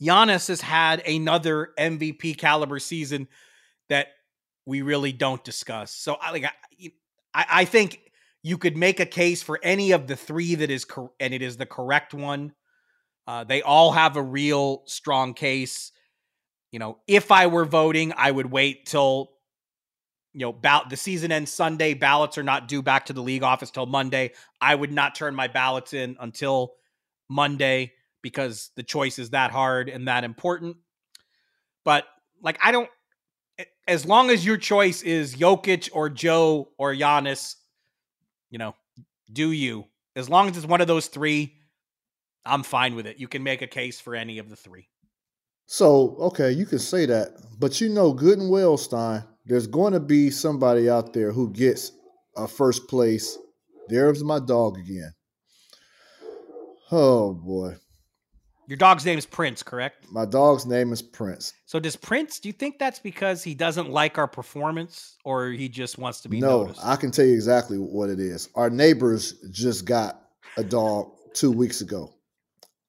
[0.00, 3.28] Giannis has had another MVP caliber season
[3.88, 4.08] that
[4.64, 5.92] we really don't discuss.
[5.92, 6.90] So I like I,
[7.34, 8.00] I think
[8.42, 11.42] you could make a case for any of the three that is cor- and it
[11.42, 12.52] is the correct one.
[13.28, 15.92] Uh, they all have a real strong case.
[16.72, 19.28] You know, if I were voting, I would wait till
[20.32, 21.92] you know about the season ends Sunday.
[21.92, 24.32] Ballots are not due back to the league office till Monday.
[24.62, 26.72] I would not turn my ballots in until
[27.28, 30.78] Monday because the choice is that hard and that important.
[31.84, 32.04] But
[32.42, 32.88] like I don't
[33.86, 37.56] as long as your choice is Jokic or Joe or Giannis,
[38.48, 38.74] you know,
[39.30, 39.84] do you.
[40.16, 41.57] As long as it's one of those three,
[42.48, 43.18] I'm fine with it.
[43.18, 44.88] You can make a case for any of the three.
[45.66, 49.92] So, okay, you can say that, but you know good and well, Stein, there's going
[49.92, 51.92] to be somebody out there who gets
[52.36, 53.36] a first place.
[53.88, 55.12] There's my dog again.
[56.90, 57.76] Oh boy.
[58.66, 60.06] Your dog's name is Prince, correct?
[60.10, 61.54] My dog's name is Prince.
[61.64, 65.68] So does Prince, do you think that's because he doesn't like our performance or he
[65.68, 66.80] just wants to be no, noticed?
[66.84, 68.50] I can tell you exactly what it is.
[68.54, 70.22] Our neighbors just got
[70.58, 72.12] a dog 2 weeks ago.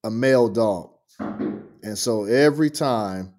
[0.03, 0.91] A male dog.
[1.19, 3.33] And so every time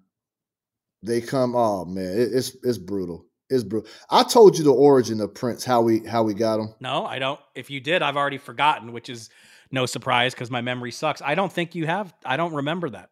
[1.03, 3.25] they come, oh man, it, it's it's brutal.
[3.49, 3.89] It's brutal.
[4.09, 6.73] I told you the origin of Prince, how we how we got him.
[6.79, 7.39] No, I don't.
[7.55, 9.29] If you did, I've already forgotten, which is
[9.71, 11.21] no surprise because my memory sucks.
[11.21, 12.13] I don't think you have.
[12.25, 13.09] I don't remember that.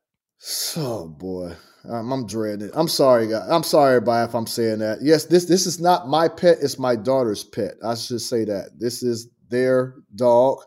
[0.77, 1.53] Oh boy,
[1.89, 2.71] I'm, I'm dreading it.
[2.73, 3.49] I'm sorry, guys.
[3.49, 4.99] I'm sorry, everybody, if I'm saying that.
[5.01, 6.57] Yes, this this is not my pet.
[6.61, 7.73] It's my daughter's pet.
[7.83, 8.79] I should say that.
[8.79, 10.59] This is their dog.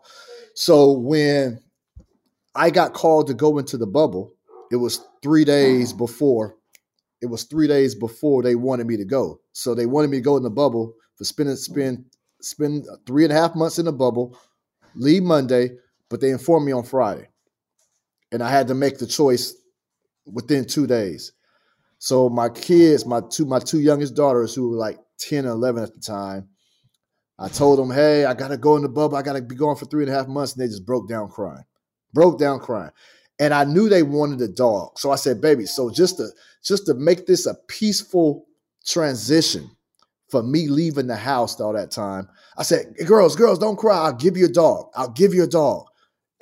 [0.54, 1.60] So when
[2.54, 4.34] I got called to go into the bubble,
[4.70, 6.56] it was three days before.
[7.20, 9.40] It was three days before they wanted me to go.
[9.52, 12.06] So they wanted me to go in the bubble for spending spend
[12.40, 14.36] spend three and a half months in the bubble,
[14.94, 15.70] leave Monday,
[16.08, 17.28] but they informed me on Friday.
[18.32, 19.54] And I had to make the choice
[20.26, 21.32] within two days.
[21.98, 25.82] So my kids, my two my two youngest daughters, who were like 10 and 11
[25.82, 26.48] at the time,
[27.38, 29.16] I told them, hey, I gotta go in the bubble.
[29.16, 30.54] I gotta be going for three and a half months.
[30.54, 31.64] And they just broke down crying.
[32.12, 32.90] Broke down crying.
[33.38, 34.98] And I knew they wanted a dog.
[34.98, 36.28] So I said, baby, so just to
[36.62, 38.46] just to make this a peaceful
[38.86, 39.70] transition
[40.28, 43.96] for me leaving the house all that time, I said, girls, girls, don't cry.
[43.96, 44.90] I'll give you a dog.
[44.94, 45.86] I'll give you a dog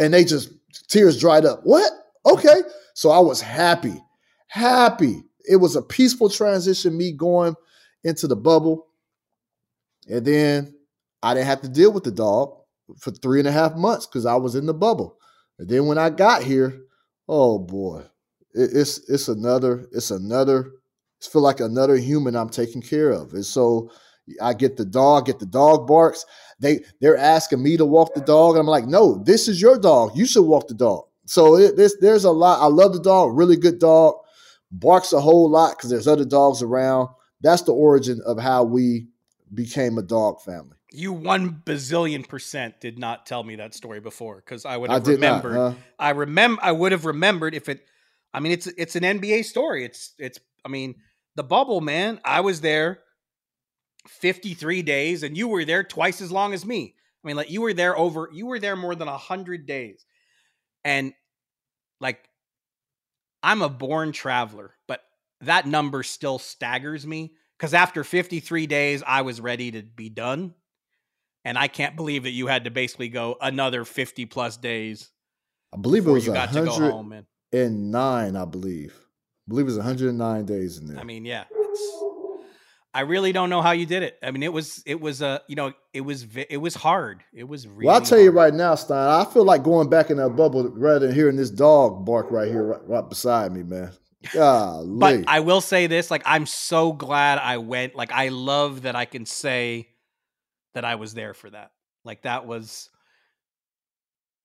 [0.01, 0.51] and they just
[0.89, 1.61] tears dried up.
[1.63, 1.93] What?
[2.27, 2.63] Okay.
[2.95, 4.03] So I was happy,
[4.49, 5.23] happy.
[5.49, 7.55] It was a peaceful transition, me going
[8.03, 8.87] into the bubble.
[10.09, 10.75] And then
[11.23, 12.57] I didn't have to deal with the dog
[12.99, 15.19] for three and a half months because I was in the bubble.
[15.61, 16.81] And then when I got here,
[17.29, 18.01] oh boy,
[18.55, 20.73] it, it's it's another, it's another,
[21.19, 23.35] it's feel like another human I'm taking care of.
[23.35, 23.91] And so
[24.41, 26.25] I get the dog, get the dog barks.
[26.61, 29.79] They they're asking me to walk the dog, and I'm like, no, this is your
[29.79, 30.17] dog.
[30.17, 31.05] You should walk the dog.
[31.27, 32.63] So it, this there's a lot.
[32.63, 34.15] I love the dog, really good dog.
[34.73, 37.11] Barks a whole lot because there's other dogs around.
[37.43, 39.09] That's the origin of how we
[39.53, 40.79] became a dog family.
[40.93, 45.07] You one bazillion percent did not tell me that story before because I would have
[45.07, 45.55] I remembered.
[45.55, 45.79] Not, huh?
[45.99, 46.63] I remember.
[46.65, 47.85] I would have remembered if it.
[48.35, 49.85] I mean, it's it's an NBA story.
[49.85, 50.39] It's it's.
[50.65, 50.97] I mean,
[51.37, 52.21] the bubble, man.
[52.25, 53.01] I was there
[54.09, 56.95] 53 days and you were there twice as long as me.
[57.23, 60.05] I mean, like you were there over, you were there more than 100 days.
[60.85, 61.13] And
[62.01, 62.19] like,
[63.43, 65.03] I'm a born traveler, but
[65.43, 70.55] that number still staggers me because after 53 days, I was ready to be done.
[71.45, 75.11] And I can't believe that you had to basically go another 50 plus days.
[75.73, 77.13] I believe it was you got to go home.
[77.13, 78.95] And, and nine, I believe.
[78.95, 80.99] I believe it was 109 days in there.
[80.99, 81.45] I mean, yeah.
[82.93, 84.19] I really don't know how you did it.
[84.23, 87.23] I mean, it was it was a uh, you know it was it was hard.
[87.33, 87.87] It was really.
[87.87, 88.25] Well, I'll tell hard.
[88.25, 88.97] you right now, Stein.
[88.99, 92.49] I feel like going back in that bubble rather than hearing this dog bark right
[92.49, 93.93] here, right, right beside me, man.
[94.35, 94.99] Golly.
[94.99, 97.95] but I will say this: like, I'm so glad I went.
[97.95, 99.90] Like, I love that I can say
[100.75, 101.71] that I was there for that.
[102.05, 102.89] Like, that was.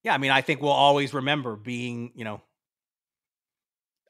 [0.03, 2.41] Yeah, I mean, I think we'll always remember being, you know,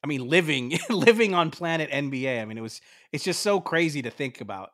[0.06, 2.40] I mean, living living on planet NBA.
[2.40, 2.80] I mean, it was
[3.12, 4.70] it's just so crazy to think about.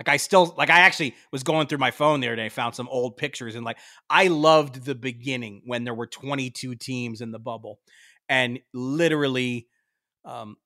[0.00, 2.74] Like I still like I actually was going through my phone the other day, found
[2.74, 3.78] some old pictures, and like
[4.10, 7.78] I loved the beginning when there were 22 teams in the bubble,
[8.28, 9.68] and literally,
[10.24, 10.56] um,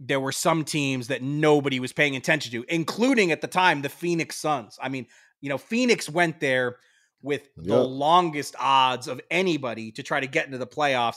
[0.00, 3.90] there were some teams that nobody was paying attention to, including at the time the
[3.90, 4.78] Phoenix Suns.
[4.80, 5.06] I mean,
[5.40, 6.76] you know, Phoenix went there
[7.22, 7.66] with yep.
[7.66, 11.16] the longest odds of anybody to try to get into the playoffs.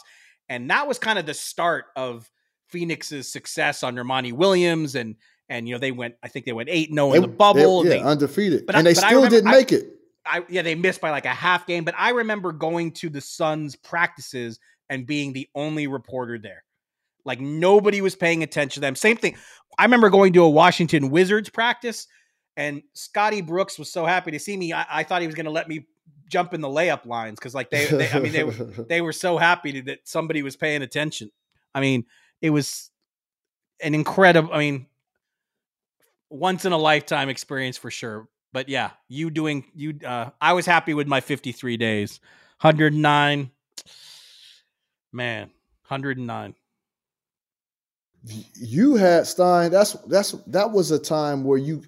[0.50, 2.30] And that was kind of the start of
[2.68, 5.16] Phoenix's success under Monty Williams and
[5.50, 7.84] and you know they went I think they went 8 0 in the bubble.
[7.84, 8.66] They, yeah, they, undefeated.
[8.66, 9.86] But and I, they still remember, didn't make it.
[10.26, 13.22] I yeah, they missed by like a half game, but I remember going to the
[13.22, 14.60] Suns practices
[14.90, 16.64] and being the only reporter there.
[17.26, 18.96] Like nobody was paying attention to them.
[18.96, 19.36] Same thing.
[19.78, 22.08] I remember going to a Washington Wizards practice,
[22.62, 24.72] and Scotty Brooks was so happy to see me.
[24.72, 25.88] I, I thought he was going to let me
[26.28, 28.52] jump in the layup lines because, like, they, they, I mean, they were
[28.90, 31.32] they were so happy to, that somebody was paying attention.
[31.74, 32.06] I mean,
[32.40, 32.92] it was
[33.82, 34.54] an incredible.
[34.54, 34.86] I mean,
[36.30, 38.28] once in a lifetime experience for sure.
[38.54, 39.98] But yeah, you doing you.
[40.06, 42.20] Uh, I was happy with my 53 days,
[42.60, 43.50] 109.
[45.14, 45.48] Man,
[45.88, 46.56] 109
[48.56, 49.72] you had Stein.
[49.72, 51.84] That's that's that was a time where you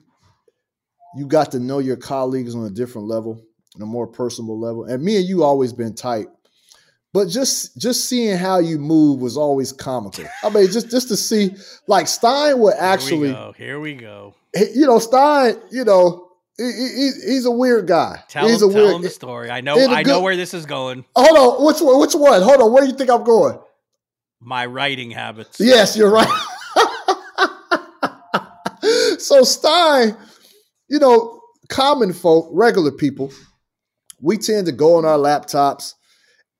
[1.15, 3.41] you got to know your colleagues on a different level,
[3.75, 4.85] on a more personal level.
[4.85, 6.27] And me and you always been tight,
[7.13, 10.25] but just just seeing how you move was always comical.
[10.43, 11.51] I mean, just just to see
[11.87, 13.27] like Stein would actually.
[13.27, 13.53] Here we go.
[13.57, 14.35] Here we go.
[14.75, 15.57] You know, Stein.
[15.71, 18.23] You know, he, he, he's a weird guy.
[18.27, 19.49] Tell he's him, a tell weird, him the story.
[19.49, 19.75] I know.
[19.75, 21.05] I good, know where this is going.
[21.15, 21.65] Hold on.
[21.65, 21.99] Which one?
[21.99, 22.41] Which one?
[22.41, 22.73] Hold on.
[22.73, 23.59] Where do you think I'm going?
[24.45, 25.59] my writing habits.
[25.59, 26.27] Yes, you're right.
[29.19, 30.17] so Stein,
[30.89, 33.31] you know, common folk, regular people,
[34.21, 35.93] we tend to go on our laptops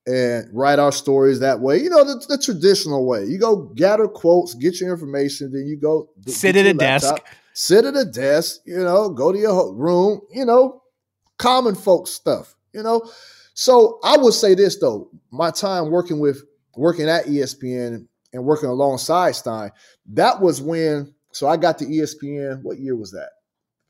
[0.06, 1.78] and write our stories that way.
[1.78, 3.26] You know, the, the traditional way.
[3.26, 7.36] You go gather quotes, get your information, then you go sit at a laptop, desk.
[7.54, 10.82] Sit at a desk, you know, go to your room, you know,
[11.38, 13.10] common folk stuff, you know.
[13.54, 16.44] So I would say this though, my time working with
[16.76, 19.72] working at ESPN and working alongside Stein,
[20.14, 22.64] that was when, so I got to ESPN.
[22.64, 23.30] What year was that?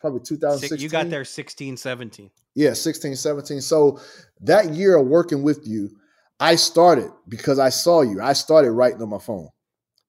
[0.03, 0.83] Probably 2016.
[0.83, 2.29] You got there 16, 17.
[2.55, 3.61] Yeah, 16, 17.
[3.61, 4.01] So
[4.41, 5.91] that year of working with you,
[6.41, 8.19] I started because I saw you.
[8.21, 9.47] I started writing on my phone.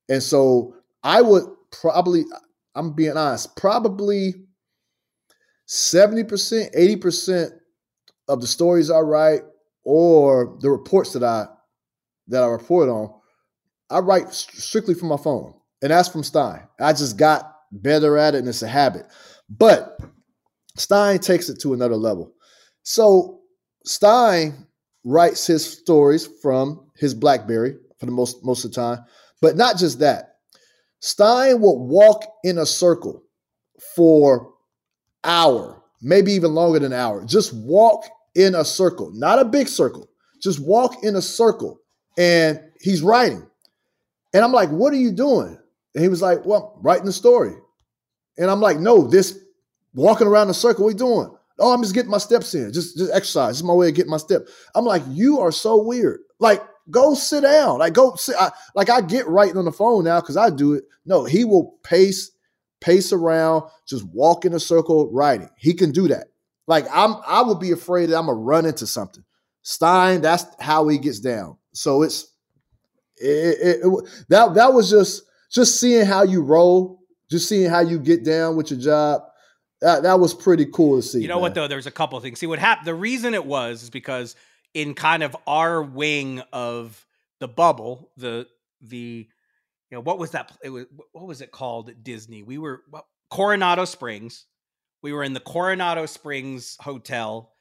[0.09, 0.74] And so
[1.05, 2.24] I would probably,
[2.74, 4.34] I'm being honest, probably
[5.68, 7.51] 70%, 80%
[8.26, 9.42] of the stories I write
[9.84, 11.47] or the reports that I
[12.26, 13.14] that I report on,
[13.90, 16.66] I write strictly from my phone, and that's from Stein.
[16.80, 19.07] I just got better at it, and it's a habit.
[19.49, 19.99] But
[20.76, 22.32] Stein takes it to another level.
[22.82, 23.40] So
[23.84, 24.66] Stein
[25.05, 29.05] writes his stories from his BlackBerry for the most most of the time,
[29.40, 30.36] but not just that.
[31.01, 33.22] Stein will walk in a circle
[33.95, 34.55] for
[35.22, 37.24] hour, maybe even longer than an hour.
[37.24, 40.09] Just walk in a circle, not a big circle.
[40.42, 41.78] Just walk in a circle
[42.18, 43.47] and he's writing.
[44.32, 45.59] And I'm like, what are you doing?
[45.95, 47.55] And he was like, well, writing the story.
[48.39, 49.39] And I'm like, no, this
[49.95, 51.30] walking around the circle, you doing?
[51.59, 53.51] Oh, I'm just getting my steps in, just, just exercise.
[53.51, 54.49] This is my way of getting my step.
[54.74, 56.20] I'm like, you are so weird.
[56.41, 57.78] Like, go sit down.
[57.78, 58.35] Like, go sit.
[58.39, 60.85] I, like, I get writing on the phone now because I do it.
[61.07, 62.32] No, he will pace,
[62.80, 65.49] pace around, just walk in a circle writing.
[65.57, 66.26] He can do that.
[66.66, 69.24] Like, I'm, I would be afraid that I'm gonna run into something.
[69.62, 71.57] Stein, that's how he gets down.
[71.72, 72.32] So it's
[73.16, 77.01] it, it, it, that that was just just seeing how you roll,
[77.31, 79.22] just seeing how you get down with your job.
[79.81, 81.20] That that was pretty cool to see.
[81.20, 81.43] You know man.
[81.43, 81.68] what though?
[81.68, 82.39] There's a couple things.
[82.39, 82.87] See what happened.
[82.87, 84.37] The reason it was is because
[84.72, 87.05] in kind of our wing of
[87.41, 88.47] the bubble, the
[88.81, 89.29] the
[89.91, 90.53] you know what was that?
[90.62, 92.43] It was what was it called at Disney?
[92.43, 94.47] We were well, Coronado Springs.
[95.03, 97.53] We were in the Coronado Springs hotel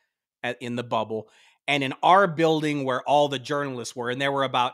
[0.43, 1.29] at, in the bubble,
[1.67, 4.73] and in our building where all the journalists were, and there were about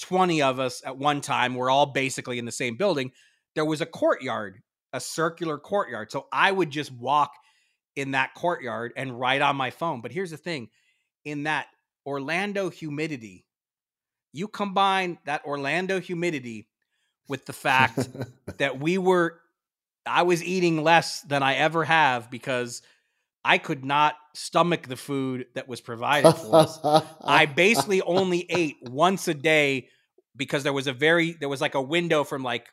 [0.00, 3.12] 20 of us at one time, we're all basically in the same building,
[3.56, 6.12] there was a courtyard, a circular courtyard.
[6.12, 7.32] So I would just walk
[7.96, 10.02] in that courtyard and write on my phone.
[10.02, 10.68] But here's the thing
[11.24, 11.66] in that
[12.04, 13.44] Orlando humidity,
[14.32, 16.68] you combine that Orlando humidity
[17.28, 18.08] with the fact
[18.58, 19.40] that we were,
[20.04, 22.82] I was eating less than I ever have because
[23.42, 26.78] I could not stomach the food that was provided for us.
[27.24, 29.88] I basically only ate once a day
[30.36, 32.68] because there was a very there was like a window from like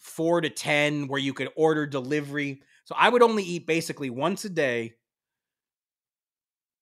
[0.00, 2.62] 4 to 10 where you could order delivery.
[2.84, 4.94] So I would only eat basically once a day.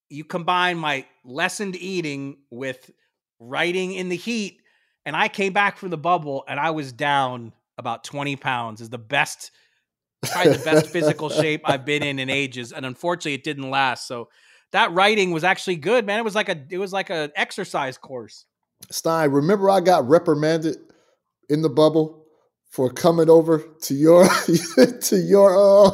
[0.08, 2.90] You combine my lessened eating with
[3.38, 4.62] writing in the heat
[5.04, 8.90] and I came back from the bubble and I was down about 20 pounds is
[8.90, 9.50] the best
[10.22, 14.06] probably the best physical shape I've been in in ages, and unfortunately, it didn't last.
[14.06, 14.28] So
[14.72, 16.18] that writing was actually good, man.
[16.18, 18.46] It was like a it was like an exercise course.
[18.90, 20.76] Stein, remember I got reprimanded
[21.48, 22.17] in the bubble
[22.78, 24.28] for coming over to your
[25.00, 25.90] to your uh,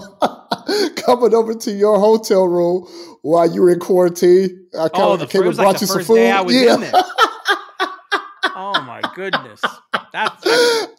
[0.96, 2.86] coming over to your hotel room
[3.22, 4.66] while you were in quarantine.
[4.78, 6.18] I oh, the, came and brought like you some food.
[6.18, 6.42] yeah.
[8.54, 9.62] oh my goodness.
[10.12, 10.44] That's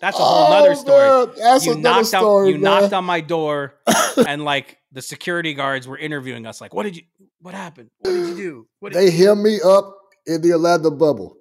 [0.01, 1.27] that's, a whole oh, nother story.
[1.27, 2.47] Man, that's you another knocked story.
[2.47, 3.75] On, you knocked on my door
[4.27, 6.61] and like the security guards were interviewing us.
[6.61, 7.03] Like, what did you?
[7.41, 7.91] What happened?
[7.99, 8.67] What did you do?
[8.85, 11.37] Did they hear me up in the Atlanta bubble.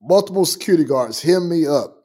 [0.00, 1.97] Multiple security guards hem me up.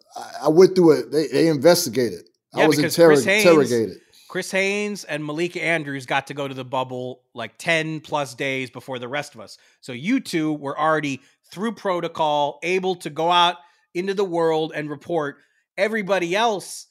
[0.44, 1.12] I, went through it.
[1.12, 2.30] They, they investigated.
[2.56, 3.98] Yeah, I was interrog- Chris Haynes, interrogated.
[4.30, 8.70] Chris Haynes and Malika Andrews got to go to the bubble like 10 plus days
[8.70, 9.58] before the rest of us.
[9.82, 13.58] So you two were already through protocol, able to go out
[13.94, 15.38] into the world and report.
[15.78, 16.88] Everybody else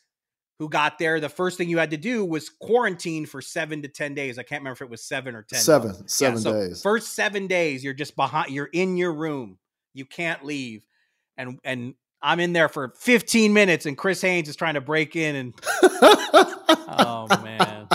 [0.59, 3.89] who got there, the first thing you had to do was quarantine for seven to
[3.89, 4.39] 10 days.
[4.39, 5.59] I can't remember if it was seven or 10.
[5.59, 6.83] Seven, seven yeah, so days.
[6.83, 9.59] First seven days, you're just behind, you're in your room.
[9.95, 10.87] You can't leave.
[11.37, 15.17] And, and, I'm in there for 15 minutes and Chris Haynes is trying to break
[15.17, 17.89] in and oh man.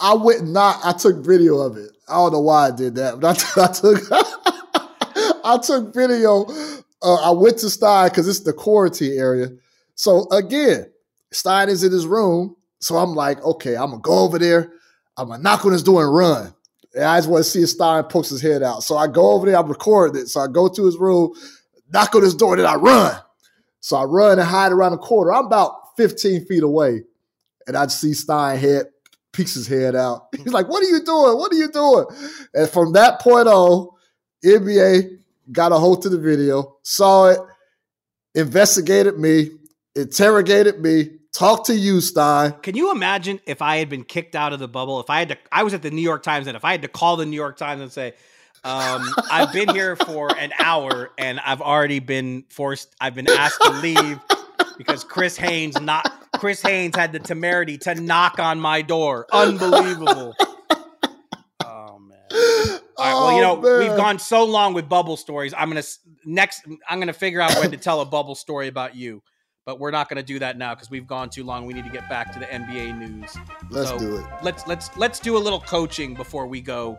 [0.00, 1.90] I went not I took video of it.
[2.08, 4.00] I don't know why I did that, but I, I took
[5.44, 6.46] I took video
[7.02, 9.48] uh, I went to Stein because it's the quarantine area.
[9.94, 10.90] So again,
[11.32, 12.56] Stein is in his room.
[12.80, 14.72] So I'm like, okay, I'm gonna go over there.
[15.16, 16.54] I'm gonna knock on his door and run.
[16.94, 18.82] And I just want to see if Stein pokes his head out.
[18.82, 20.28] So I go over there, I'm recording it.
[20.28, 21.32] So I go to his room,
[21.92, 23.20] knock on his door, then I run.
[23.80, 25.32] So I run and hide around the corner.
[25.32, 27.02] I'm about 15 feet away.
[27.66, 28.86] And I see Stein head,
[29.32, 30.28] peeks his head out.
[30.36, 31.36] He's like, What are you doing?
[31.36, 32.06] What are you doing?
[32.54, 33.88] And from that point on,
[34.44, 35.18] NBA
[35.52, 37.38] got a hold to the video, saw it,
[38.34, 39.50] investigated me,
[39.94, 42.52] interrogated me, talked to you, Stein.
[42.62, 45.00] Can you imagine if I had been kicked out of the bubble?
[45.00, 46.82] If I had to, I was at the New York Times, and if I had
[46.82, 48.14] to call the New York Times and say,
[48.64, 53.60] um, I've been here for an hour and I've already been forced, I've been asked
[53.62, 54.20] to leave
[54.76, 59.26] because Chris Haynes not Chris Haynes had the temerity to knock on my door.
[59.32, 60.34] Unbelievable.
[61.64, 62.20] Oh man.
[62.30, 63.14] All right.
[63.14, 65.52] Well, you know, oh, we've gone so long with bubble stories.
[65.56, 65.82] I'm gonna
[66.24, 66.62] next.
[66.88, 69.22] I'm gonna figure out when to tell a bubble story about you,
[69.66, 71.66] but we're not gonna do that now because we've gone too long.
[71.66, 73.36] We need to get back to the NBA news.
[73.70, 74.26] Let's so do it.
[74.42, 76.98] Let's let's let's do a little coaching before we go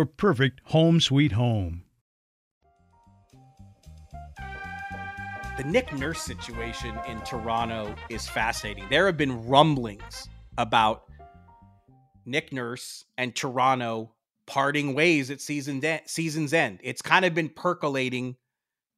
[0.00, 1.82] your perfect home sweet home.
[5.58, 8.86] The Nick Nurse situation in Toronto is fascinating.
[8.88, 10.26] There have been rumblings
[10.56, 11.02] about
[12.24, 14.14] Nick Nurse and Toronto
[14.46, 16.80] parting ways at season de- season's end.
[16.82, 18.36] It's kind of been percolating.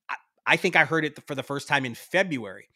[0.08, 0.14] I,
[0.46, 2.68] I think I heard it for the first time in February,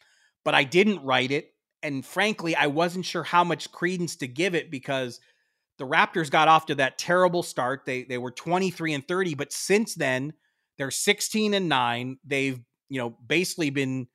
[0.43, 1.53] but I didn't write it.
[1.81, 5.21] And frankly, I wasn't sure how much credence to give it because–
[5.77, 7.83] the Raptors got off to that terrible start.
[7.85, 10.33] They they were 23 and 30, but since then
[10.77, 12.17] they're 16 and 9.
[12.23, 12.59] They've,
[12.89, 14.07] you know, basically been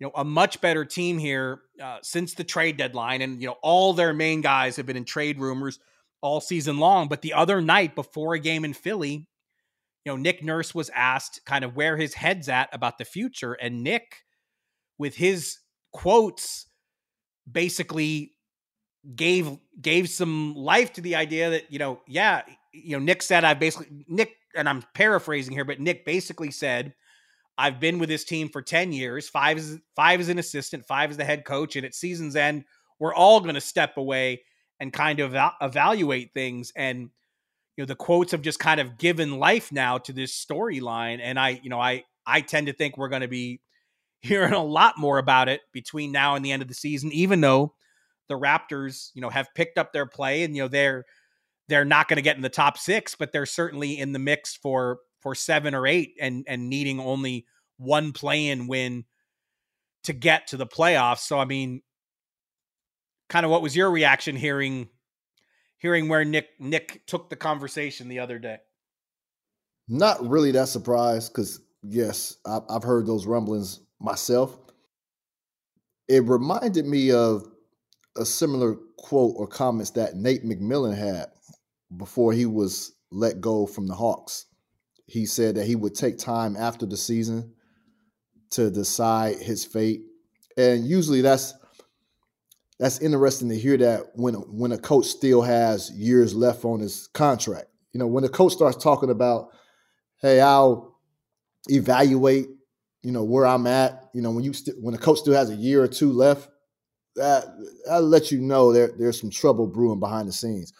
[0.00, 3.20] you know, a much better team here uh, since the trade deadline.
[3.20, 5.78] And, you know, all their main guys have been in trade rumors
[6.22, 7.08] all season long.
[7.08, 9.28] But the other night before a game in Philly,
[10.04, 13.52] you know, Nick Nurse was asked kind of where his head's at about the future.
[13.52, 14.22] And Nick,
[14.98, 15.58] with his
[15.92, 16.66] quotes,
[17.50, 18.32] basically
[19.14, 22.42] gave gave some life to the idea that, you know, yeah,
[22.72, 26.94] you know, Nick said I basically Nick, and I'm paraphrasing here, but Nick basically said,
[27.56, 29.28] I've been with this team for 10 years.
[29.28, 32.64] Five is five is an assistant, five is the head coach, and at season's end,
[32.98, 34.42] we're all going to step away
[34.78, 36.72] and kind of evaluate things.
[36.74, 37.10] And
[37.76, 41.20] you know, the quotes have just kind of given life now to this storyline.
[41.22, 43.60] And I, you know, I I tend to think we're going to be
[44.20, 47.40] hearing a lot more about it between now and the end of the season, even
[47.40, 47.74] though
[48.30, 51.04] the Raptors, you know, have picked up their play and you know they're
[51.68, 54.56] they're not going to get in the top six, but they're certainly in the mix
[54.56, 57.44] for for seven or eight and and needing only
[57.76, 59.04] one play-in win
[60.04, 61.20] to get to the playoffs.
[61.20, 61.82] So I mean,
[63.28, 64.88] kind of what was your reaction hearing
[65.78, 68.58] hearing where Nick Nick took the conversation the other day?
[69.88, 74.56] Not really that surprised because yes, I've heard those rumblings myself.
[76.08, 77.49] It reminded me of
[78.16, 81.26] a similar quote or comments that Nate McMillan had
[81.96, 84.46] before he was let go from the Hawks
[85.10, 87.52] he said that he would take time after the season
[88.50, 90.02] to decide his fate.
[90.56, 91.52] And usually that's
[92.78, 97.08] that's interesting to hear that when when a coach still has years left on his
[97.08, 97.66] contract.
[97.92, 99.48] You know, when a coach starts talking about,
[100.22, 100.96] "Hey, I'll
[101.68, 102.46] evaluate,
[103.02, 105.50] you know, where I'm at." You know, when you st- when a coach still has
[105.50, 106.49] a year or two left,
[107.20, 107.44] that
[107.84, 110.72] that lets you know there there's some trouble brewing behind the scenes.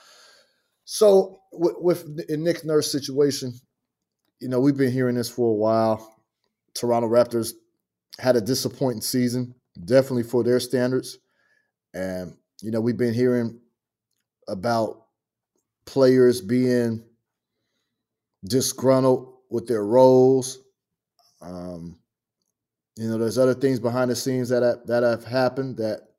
[0.84, 3.52] So with, with in Nick Nurse situation,
[4.40, 6.16] you know, we've been hearing this for a while.
[6.74, 7.52] Toronto Raptors
[8.18, 11.18] had a disappointing season, definitely for their standards.
[11.94, 13.60] And, you know, we've been hearing
[14.48, 15.04] about
[15.84, 17.04] players being
[18.44, 20.58] disgruntled with their roles.
[21.42, 21.98] Um,
[22.96, 26.09] you know, there's other things behind the scenes that that have happened that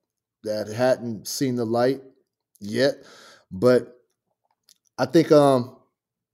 [0.44, 2.02] that hadn't seen the light
[2.60, 2.96] yet.
[3.52, 3.98] But
[4.98, 5.78] I think um,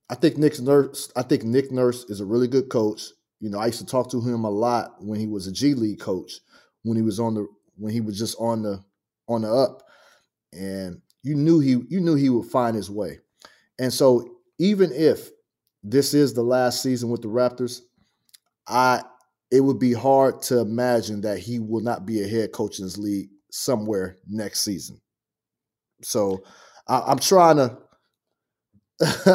[0.10, 1.12] I think Nick Nurse.
[1.16, 3.06] I think Nick Nurse is a really good coach.
[3.40, 5.74] You know, I used to talk to him a lot when he was a G
[5.74, 6.40] League coach,
[6.84, 7.48] when he was on the
[7.78, 8.84] when he was just on the
[9.28, 9.84] on the up,
[10.54, 13.20] and you knew he you knew he would find his way.
[13.80, 15.30] And so even if
[15.84, 17.82] this is the last season with the Raptors,
[18.68, 19.04] I
[19.52, 22.86] it would be hard to imagine that he will not be a head coach in
[22.86, 25.00] this league somewhere next season.
[26.02, 26.44] So
[26.88, 27.78] I, am trying to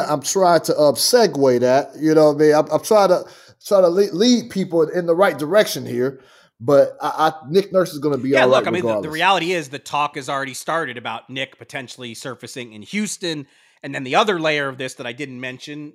[0.09, 1.91] I'm trying to uh, segue that.
[1.99, 2.55] You know what I mean?
[2.55, 3.25] I'm, I'm trying to
[3.65, 6.21] try to lead, lead, people in the right direction here.
[6.59, 8.45] But I, I, Nick Nurse is going to be yeah.
[8.45, 11.57] look, right I mean, the, the, reality is the talk has already started about Nick
[11.57, 13.47] potentially surfacing in Houston,
[13.81, 15.93] and then the other layer of this that I didn't mention,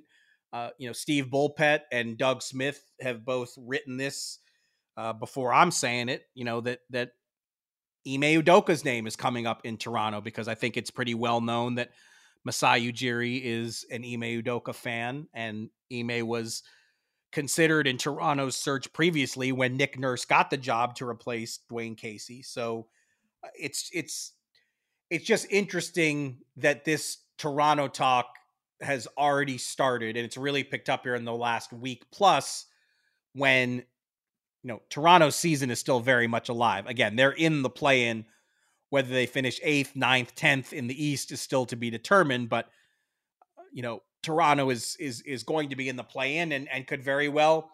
[0.53, 4.39] uh, you know, Steve Bulpett and Doug Smith have both written this
[4.95, 6.23] uh, before I'm saying it.
[6.35, 7.11] You know that that
[8.13, 11.75] Ime Udoka's name is coming up in Toronto because I think it's pretty well known
[11.75, 11.91] that
[12.43, 16.63] Masai Ujiri is an Ime Udoka fan, and Ime was
[17.31, 22.41] considered in Toronto's search previously when Nick Nurse got the job to replace Dwayne Casey.
[22.41, 22.87] So
[23.43, 24.33] uh, it's it's
[25.09, 28.27] it's just interesting that this Toronto talk
[28.81, 32.65] has already started and it's really picked up here in the last week plus
[33.33, 33.83] when
[34.69, 36.85] you know Toronto's season is still very much alive.
[36.85, 38.25] Again, they're in the play-in
[38.91, 42.49] whether they finish eighth, ninth, tenth in the East is still to be determined.
[42.49, 42.65] But
[43.57, 46.85] uh, you know, Toronto is is is going to be in the play-in and and
[46.85, 47.71] could very well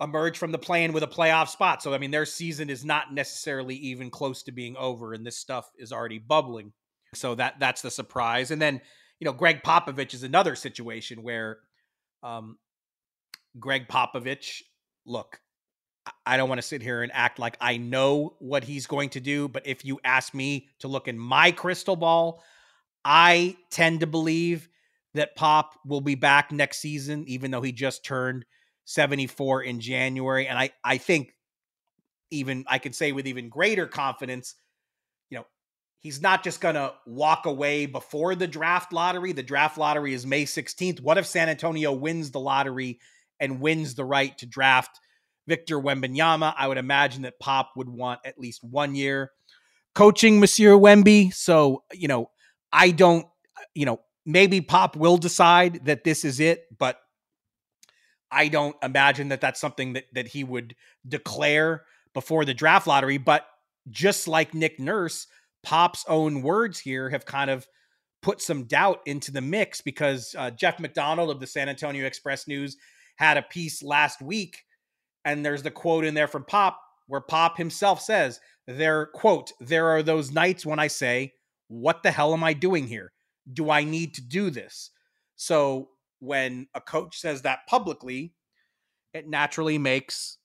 [0.00, 1.84] emerge from the play-in with a playoff spot.
[1.84, 5.36] So I mean, their season is not necessarily even close to being over, and this
[5.36, 6.72] stuff is already bubbling.
[7.14, 8.50] So that that's the surprise.
[8.50, 8.80] And then
[9.20, 11.58] you know, Gregg Popovich is another situation where
[12.24, 12.58] um,
[13.60, 14.62] Gregg Popovich,
[15.06, 15.38] look,
[16.26, 19.20] I don't want to sit here and act like I know what he's going to
[19.20, 22.42] do, but if you ask me to look in my crystal ball,
[23.04, 24.68] I tend to believe
[25.14, 28.44] that Pop will be back next season, even though he just turned
[28.84, 30.46] 74 in January.
[30.46, 31.34] And I, I think
[32.30, 34.54] even I could say with even greater confidence,
[35.30, 35.46] you know,
[35.98, 39.32] he's not just going to walk away before the draft lottery.
[39.32, 41.00] The draft lottery is May 16th.
[41.00, 42.98] What if San Antonio wins the lottery
[43.38, 44.98] and wins the right to draft
[45.46, 46.54] Victor Wembanyama.
[46.56, 49.32] I would imagine that Pop would want at least one year
[49.94, 51.32] coaching Monsieur Wemby.
[51.34, 52.30] So, you know,
[52.72, 53.26] I don't,
[53.74, 56.98] you know, maybe Pop will decide that this is it, but
[58.30, 60.74] I don't imagine that that's something that, that he would
[61.06, 61.84] declare
[62.14, 63.18] before the draft lottery.
[63.18, 63.46] But
[63.90, 65.26] just like Nick Nurse,
[65.62, 67.66] Pop's own words here have kind of
[68.22, 72.48] put some doubt into the mix because uh, Jeff McDonald of the San Antonio Express
[72.48, 72.76] News
[73.16, 74.62] had a piece last week,
[75.24, 79.88] and there's the quote in there from Pop where Pop himself says, "There, quote, there
[79.88, 81.34] are those nights when I say,
[81.68, 83.12] what the hell am I doing here?
[83.52, 84.90] Do I need to do this?"
[85.36, 88.34] So when a coach says that publicly,
[89.12, 90.38] it naturally makes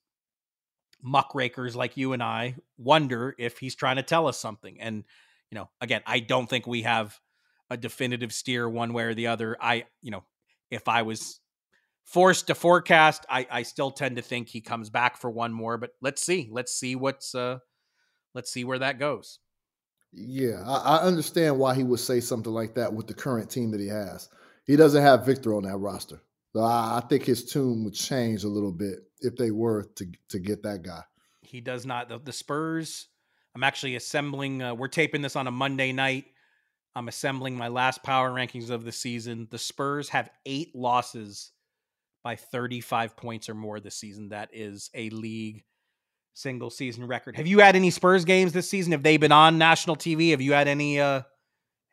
[1.02, 4.82] muckrakers like you and I wonder if he's trying to tell us something.
[4.82, 5.04] And
[5.52, 7.20] you know, again, I don't think we have
[7.70, 9.58] a definitive steer one way or the other.
[9.62, 10.24] I, you know,
[10.72, 11.40] if I was
[12.08, 15.78] forced to forecast, I, I still tend to think he comes back for one more.
[15.78, 16.50] But let's see.
[16.52, 17.60] Let's see what's uh
[18.34, 19.40] let's see where that goes.
[20.14, 23.72] Yeah, I, I understand why he would say something like that with the current team
[23.72, 24.30] that he has.
[24.66, 26.22] He doesn't have Victor on that roster.
[26.54, 30.06] So I, I think his tune would change a little bit if they were to
[30.30, 31.04] to get that guy.
[31.42, 32.10] He does not.
[32.10, 33.08] The, the Spurs.
[33.54, 34.62] I'm actually assembling.
[34.62, 36.26] Uh, we're taping this on a Monday night.
[36.96, 39.48] I'm assembling my last power rankings of the season.
[39.50, 41.52] The Spurs have eight losses
[42.28, 44.28] by 35 points or more this season.
[44.30, 45.64] That is a league
[46.34, 47.38] single season record.
[47.38, 48.92] Have you had any Spurs games this season?
[48.92, 50.32] Have they been on national TV?
[50.32, 51.22] Have you had any uh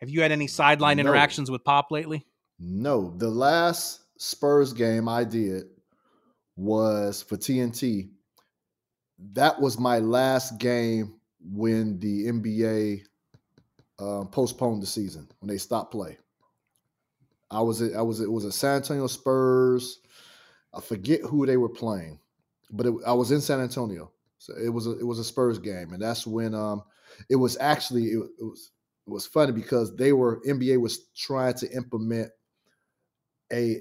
[0.00, 1.02] have you had any sideline no.
[1.02, 2.26] interactions with Pop lately?
[2.58, 3.14] No.
[3.16, 5.66] The last Spurs game I did
[6.56, 8.08] was for TNT.
[9.34, 11.14] That was my last game
[11.48, 13.02] when the NBA
[14.00, 16.18] uh, postponed the season when they stopped play.
[17.52, 20.00] I was I was it was a San Antonio Spurs.
[20.76, 22.18] I forget who they were playing,
[22.70, 24.10] but it, I was in San Antonio.
[24.38, 26.82] So it was a, it was a Spurs game, and that's when um
[27.30, 28.70] it was actually it, it was
[29.06, 32.30] it was funny because they were NBA was trying to implement
[33.52, 33.80] a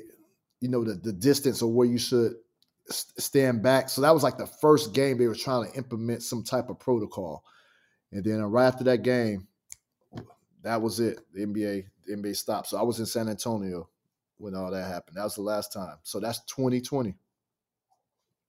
[0.60, 2.34] you know the the distance or where you should
[2.90, 3.90] stand back.
[3.90, 6.80] So that was like the first game they were trying to implement some type of
[6.80, 7.44] protocol.
[8.12, 9.48] And then right after that game,
[10.64, 11.20] that was it.
[11.34, 12.68] The NBA, the NBA stopped.
[12.68, 13.90] So I was in San Antonio
[14.44, 15.18] when all that happened.
[15.18, 15.96] That was the last time.
[16.04, 17.16] So that's 2020.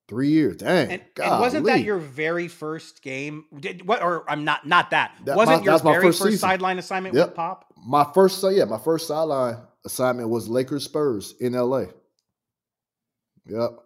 [0.07, 0.57] Three years.
[0.57, 0.91] Dang.
[0.91, 3.47] And, and wasn't that your very first game?
[3.59, 5.15] Did what or I'm not not that.
[5.25, 7.29] that wasn't my, your very first, first sideline assignment yep.
[7.29, 7.73] with Pop?
[7.87, 11.85] My first so yeah, my first sideline assignment was Lakers Spurs in LA.
[13.47, 13.79] Yep.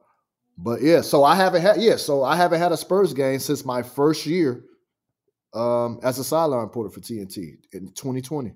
[0.57, 3.65] But yeah, so I haven't had yeah, so I haven't had a Spurs game since
[3.65, 4.65] my first year
[5.55, 8.55] um, as a sideline reporter for TNT in 2020.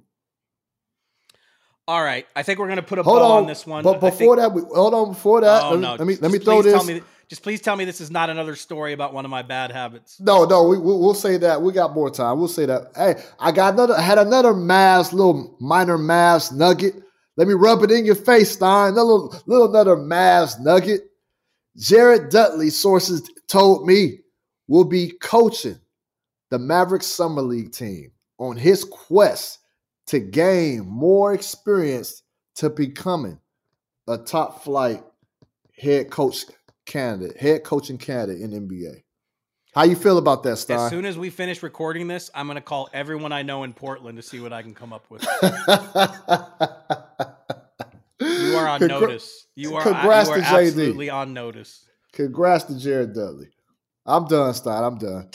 [1.88, 3.82] All right, I think we're gonna put a hold bow on, on this one.
[3.82, 5.08] But before think, that, we, hold on.
[5.08, 6.86] Before that, oh, let, me, no, let me let me throw this.
[6.86, 9.72] Me, just please tell me this is not another story about one of my bad
[9.72, 10.20] habits.
[10.20, 11.60] No, no, we, we will say that.
[11.60, 12.38] We got more time.
[12.38, 12.92] We'll say that.
[12.94, 13.94] Hey, I got another.
[13.94, 16.94] I had another Mavs, little minor Mavs nugget.
[17.36, 18.92] Let me rub it in your face, Stein.
[18.92, 21.10] Another little, little another Mavs nugget.
[21.76, 24.20] Jared Dudley, sources told me,
[24.68, 25.80] will be coaching
[26.50, 29.58] the Maverick Summer League team on his quest
[30.06, 32.22] to gain more experience
[32.56, 33.38] to becoming
[34.08, 35.02] a top flight
[35.76, 36.44] head coach
[36.86, 39.02] candidate, head coaching candidate in NBA.
[39.74, 40.78] How you feel about that, Stein?
[40.78, 43.72] As soon as we finish recording this, I'm going to call everyone I know in
[43.72, 45.22] Portland to see what I can come up with.
[48.20, 49.46] you are on notice.
[49.54, 51.86] You are, congrats you are to absolutely on notice.
[52.12, 53.48] Congrats to Jared Dudley.
[54.04, 54.84] I'm done, Stein.
[54.84, 55.30] I'm done.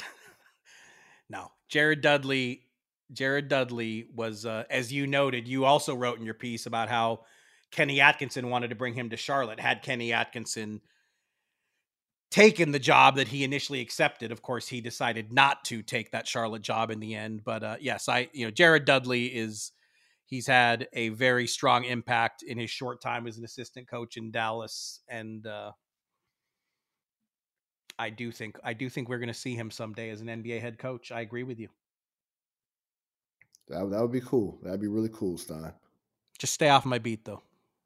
[1.30, 2.66] no, Jared Dudley.
[3.11, 7.21] Jared Dudley was, uh, as you noted, you also wrote in your piece about how
[7.71, 9.59] Kenny Atkinson wanted to bring him to Charlotte.
[9.59, 10.81] Had Kenny Atkinson
[12.31, 16.27] taken the job that he initially accepted, of course, he decided not to take that
[16.27, 17.43] Charlotte job in the end.
[17.43, 19.71] But uh, yes, I, you know, Jared Dudley is
[20.25, 24.31] he's had a very strong impact in his short time as an assistant coach in
[24.31, 25.71] Dallas, and uh,
[27.97, 30.61] I do think I do think we're going to see him someday as an NBA
[30.61, 31.11] head coach.
[31.11, 31.69] I agree with you.
[33.70, 34.57] That, that would be cool.
[34.63, 35.74] That'd be really cool, Stein.
[36.39, 37.41] Just stay off my beat, though.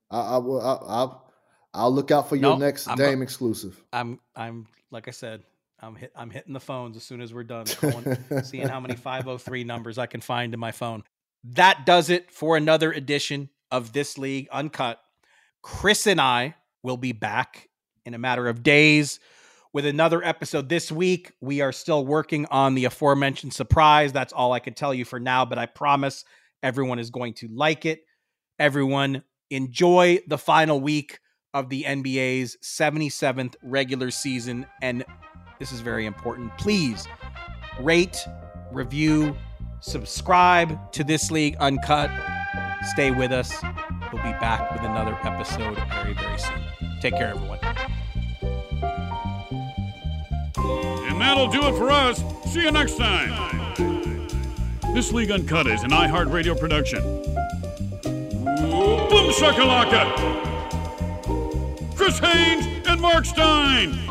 [0.09, 0.61] I, I will.
[0.61, 1.31] I, I'll,
[1.73, 3.81] I'll look out for your next I'm, Dame exclusive.
[3.93, 4.19] I'm.
[4.35, 4.67] I'm.
[4.91, 5.43] Like I said,
[5.79, 8.95] I'm hit, I'm hitting the phones as soon as we're done, going, seeing how many
[8.97, 11.03] 503 numbers I can find in my phone.
[11.43, 14.99] That does it for another edition of this league uncut.
[15.61, 17.69] Chris and I will be back
[18.05, 19.19] in a matter of days
[19.73, 21.31] with another episode this week.
[21.41, 24.11] We are still working on the aforementioned surprise.
[24.11, 26.25] That's all I can tell you for now, but I promise
[26.63, 28.01] everyone is going to like it.
[28.59, 31.19] Everyone, enjoy the final week
[31.53, 34.65] of the NBA's 77th regular season.
[34.81, 35.03] And
[35.59, 36.57] this is very important.
[36.57, 37.07] Please
[37.79, 38.25] rate,
[38.71, 39.35] review,
[39.79, 42.09] subscribe to This League Uncut.
[42.93, 43.61] Stay with us.
[44.11, 46.61] We'll be back with another episode very, very soon.
[46.99, 47.59] Take care, everyone.
[51.21, 52.23] That'll do it for us.
[52.51, 53.31] See you next time.
[54.95, 56.99] This League Uncut is an iHeartRadio production.
[58.01, 60.01] Boom shakalaka!
[61.95, 64.10] Chris Haynes and Marc Stein.